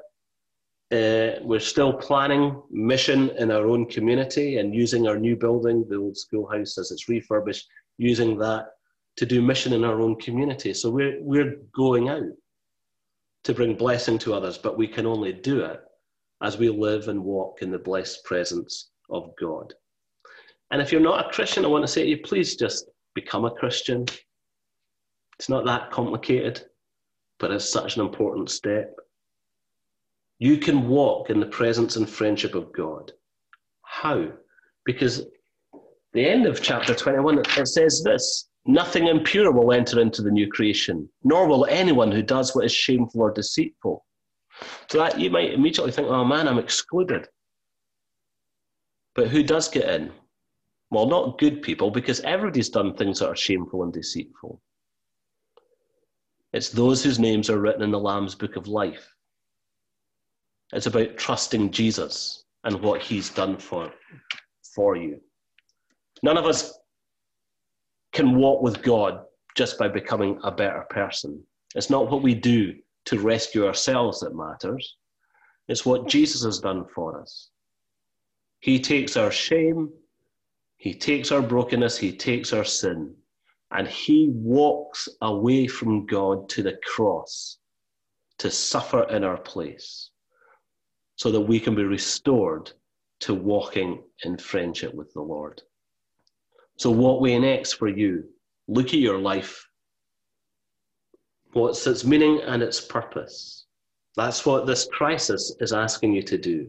Uh, 0.91 1.39
we're 1.43 1.61
still 1.61 1.93
planning 1.93 2.61
mission 2.73 3.31
in 3.39 3.53
our 3.53 3.69
own 3.69 3.89
community 3.89 4.59
and 4.59 4.75
using 4.75 5.07
our 5.07 5.17
new 5.17 5.37
building, 5.37 5.87
the 5.89 5.97
old 5.97 6.17
schoolhouse 6.17 6.79
as 6.79 6.91
it's 6.91 7.09
refurbished, 7.09 7.69
using 7.97 8.37
that 8.39 8.71
to 9.19 9.25
do 9.25 9.41
mission 9.41 9.73
in 9.73 9.85
our 9.85 10.01
own 10.01 10.17
community. 10.17 10.75
So 10.75 10.91
we're, 10.91 11.23
we're 11.23 11.59
going 11.73 12.09
out 12.09 12.25
to 13.45 13.55
bring 13.55 13.77
blessing 13.77 14.19
to 14.19 14.35
others, 14.35 14.59
but 14.59 14.77
we 14.77 14.89
can 14.89 15.07
only 15.07 15.33
do 15.33 15.61
it 15.61 15.81
as 16.43 16.59
we 16.59 16.69
live 16.69 17.09
and 17.09 17.23
walk 17.23 17.63
in 17.63 17.71
the 17.71 17.79
blessed 17.79 18.25
presence 18.25 18.91
of 19.11 19.31
God. 19.41 19.73
And 20.71 20.81
if 20.83 20.91
you're 20.91 21.01
not 21.01 21.27
a 21.27 21.31
Christian, 21.31 21.65
I 21.65 21.69
want 21.69 21.85
to 21.85 21.93
say 21.93 22.03
to 22.03 22.09
you, 22.09 22.19
please 22.19 22.57
just 22.57 22.87
become 23.15 23.45
a 23.45 23.51
Christian. 23.51 24.07
It's 25.39 25.49
not 25.49 25.65
that 25.67 25.91
complicated 25.91 26.67
but 27.43 27.51
it's 27.51 27.69
such 27.69 27.97
an 27.97 28.03
important 28.03 28.49
step. 28.49 28.95
You 30.39 30.59
can 30.59 30.89
walk 30.89 31.29
in 31.29 31.41
the 31.41 31.47
presence 31.47 31.97
and 31.97 32.09
friendship 32.09 32.55
of 32.55 32.73
God. 32.73 33.11
How? 33.83 34.29
Because 34.87 35.27
the 36.13 36.25
end 36.25 36.47
of 36.47 36.63
chapter 36.63 36.95
21, 36.95 37.39
it 37.39 37.69
says 37.69 38.03
this 38.05 38.49
Nothing 38.65 39.09
impure 39.09 39.51
will 39.51 39.73
enter 39.73 40.01
into 40.01 40.23
the 40.23 40.31
new 40.31 40.49
creation, 40.49 41.09
nor 41.25 41.49
will 41.49 41.67
anyone 41.67 42.13
who 42.13 42.23
does 42.23 42.55
what 42.55 42.65
is 42.65 42.73
shameful 42.73 43.21
or 43.21 43.33
deceitful. 43.33 44.07
So 44.89 44.99
that 44.99 45.19
you 45.19 45.31
might 45.31 45.53
immediately 45.53 45.93
think, 45.93 46.09
oh 46.09 46.25
man, 46.25 46.49
I'm 46.49 46.59
excluded. 46.59 47.29
But 49.15 49.29
who 49.29 49.43
does 49.43 49.69
get 49.69 49.89
in? 49.89 50.11
Well, 50.91 51.07
not 51.07 51.39
good 51.39 51.63
people, 51.63 51.91
because 51.91 52.21
everybody's 52.21 52.69
done 52.69 52.95
things 52.95 53.19
that 53.19 53.29
are 53.29 53.37
shameful 53.37 53.83
and 53.83 53.93
deceitful. 53.93 54.61
It's 56.53 56.69
those 56.69 57.03
whose 57.03 57.19
names 57.19 57.49
are 57.49 57.61
written 57.61 57.83
in 57.83 57.91
the 57.91 57.99
Lamb's 57.99 58.35
book 58.35 58.57
of 58.57 58.69
life. 58.69 59.15
It's 60.73 60.87
about 60.87 61.17
trusting 61.17 61.71
Jesus 61.71 62.45
and 62.65 62.81
what 62.81 63.01
he's 63.01 63.31
done 63.31 63.57
for, 63.57 63.91
for 64.75 64.97
you. 64.97 65.21
None 66.23 66.37
of 66.37 66.45
us 66.45 66.79
can 68.13 68.37
walk 68.37 68.63
with 68.63 68.83
God 68.83 69.25
just 69.55 69.79
by 69.79 69.89
becoming 69.89 70.39
a 70.45 70.51
better 70.51 70.85
person. 70.91 71.43
It's 71.75 71.91
not 71.91 72.11
what 72.11 72.23
we 72.23 72.35
do 72.35 72.75
to 73.07 73.19
rescue 73.19 73.67
ourselves 73.67 74.21
that 74.21 74.35
matters, 74.35 74.97
it's 75.69 75.87
what 75.87 76.09
Jesus 76.09 76.45
has 76.45 76.59
done 76.59 76.85
for 76.95 77.21
us. 77.21 77.51
He 78.61 78.79
takes 78.79 79.17
our 79.17 79.31
shame, 79.31 79.91
He 80.77 80.95
takes 80.95 81.33
our 81.33 81.43
brokenness, 81.43 81.99
He 81.99 82.17
takes 82.17 82.53
our 82.53 82.65
sin, 82.65 83.15
and 83.73 83.89
he 83.89 84.29
walks 84.33 85.09
away 85.23 85.67
from 85.67 86.07
God 86.07 86.49
to 86.51 86.63
the 86.63 86.79
cross 86.85 87.59
to 88.39 88.51
suffer 88.51 89.05
in 89.05 89.25
our 89.25 89.39
place 89.39 90.11
so 91.17 91.31
that 91.31 91.41
we 91.41 91.59
can 91.59 91.75
be 91.75 91.85
restored 91.85 92.71
to 93.21 93.35
walking 93.35 94.03
in 94.25 94.37
friendship 94.37 94.93
with 94.95 95.13
the 95.15 95.23
Lord. 95.23 95.63
So, 96.77 96.91
what 96.91 97.21
way 97.21 97.39
next 97.39 97.75
for 97.75 97.89
you? 97.89 98.25
Look 98.69 98.89
at 98.89 98.95
your 98.95 99.19
life. 99.19 99.67
What's 101.53 101.87
its 101.87 102.05
meaning 102.05 102.41
and 102.47 102.63
its 102.63 102.81
purpose? 102.81 103.67
That's 104.17 104.47
what 104.47 104.67
this 104.67 104.89
crisis 104.93 105.55
is 105.61 105.73
asking 105.73 106.15
you 106.15 106.23
to 106.23 106.39
do. 106.39 106.69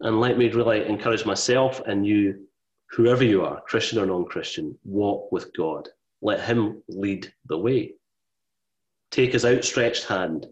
And 0.00 0.20
let 0.20 0.38
me 0.38 0.48
really 0.50 0.86
encourage 0.86 1.24
myself 1.24 1.80
and 1.86 2.06
you 2.06 2.46
whoever 2.90 3.24
you 3.24 3.44
are, 3.44 3.60
Christian 3.62 3.98
or 3.98 4.06
non 4.06 4.24
Christian, 4.24 4.78
walk 4.84 5.32
with 5.32 5.54
God. 5.56 5.88
Let 6.22 6.40
Him 6.40 6.82
lead 6.88 7.32
the 7.46 7.58
way. 7.58 7.94
Take 9.10 9.32
His 9.32 9.44
outstretched 9.44 10.04
hand. 10.04 10.46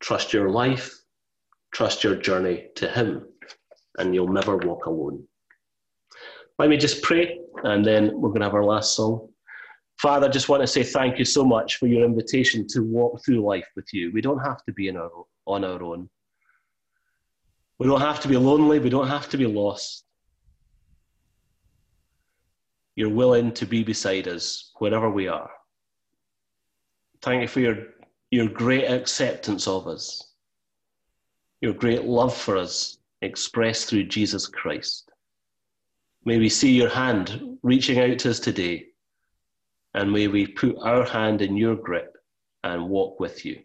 Trust 0.00 0.32
your 0.32 0.50
life, 0.50 0.94
trust 1.72 2.04
your 2.04 2.14
journey 2.14 2.68
to 2.76 2.88
Him, 2.88 3.26
and 3.98 4.14
you'll 4.14 4.32
never 4.32 4.56
walk 4.56 4.86
alone. 4.86 5.24
Let 6.58 6.70
me 6.70 6.76
just 6.76 7.02
pray, 7.02 7.38
and 7.64 7.84
then 7.84 8.12
we're 8.20 8.30
going 8.30 8.40
to 8.40 8.46
have 8.46 8.54
our 8.54 8.64
last 8.64 8.94
song. 8.94 9.29
Father, 10.02 10.26
I 10.26 10.30
just 10.30 10.48
want 10.48 10.62
to 10.62 10.66
say 10.66 10.82
thank 10.82 11.18
you 11.18 11.24
so 11.24 11.44
much 11.44 11.76
for 11.76 11.86
your 11.86 12.04
invitation 12.04 12.66
to 12.68 12.80
walk 12.80 13.22
through 13.24 13.44
life 13.44 13.68
with 13.76 13.92
you. 13.92 14.10
We 14.12 14.20
don't 14.20 14.38
have 14.38 14.64
to 14.64 14.72
be 14.72 14.90
our, 14.90 15.10
on 15.46 15.64
our 15.64 15.82
own. 15.82 16.08
We 17.78 17.86
don't 17.86 18.00
have 18.00 18.20
to 18.20 18.28
be 18.28 18.36
lonely. 18.36 18.78
We 18.78 18.90
don't 18.90 19.08
have 19.08 19.28
to 19.30 19.36
be 19.36 19.46
lost 19.46 20.04
you're 23.00 23.08
willing 23.08 23.50
to 23.50 23.64
be 23.64 23.82
beside 23.82 24.28
us 24.28 24.72
wherever 24.78 25.08
we 25.08 25.26
are. 25.26 25.50
Thank 27.22 27.40
you 27.40 27.48
for 27.48 27.60
your, 27.60 27.76
your 28.30 28.46
great 28.46 28.84
acceptance 28.84 29.66
of 29.66 29.86
us, 29.86 30.34
your 31.62 31.72
great 31.72 32.04
love 32.04 32.36
for 32.36 32.58
us 32.58 32.98
expressed 33.22 33.88
through 33.88 34.04
Jesus 34.04 34.46
Christ. 34.46 35.10
May 36.26 36.36
we 36.36 36.50
see 36.50 36.72
your 36.72 36.90
hand 36.90 37.58
reaching 37.62 37.98
out 37.98 38.18
to 38.18 38.30
us 38.30 38.38
today, 38.38 38.88
and 39.94 40.12
may 40.12 40.28
we 40.28 40.46
put 40.46 40.76
our 40.82 41.04
hand 41.04 41.42
in 41.42 41.56
your 41.56 41.76
grip 41.76 42.16
and 42.64 42.88
walk 42.88 43.20
with 43.20 43.44
you. 43.44 43.60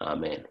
Amen. 0.00 0.44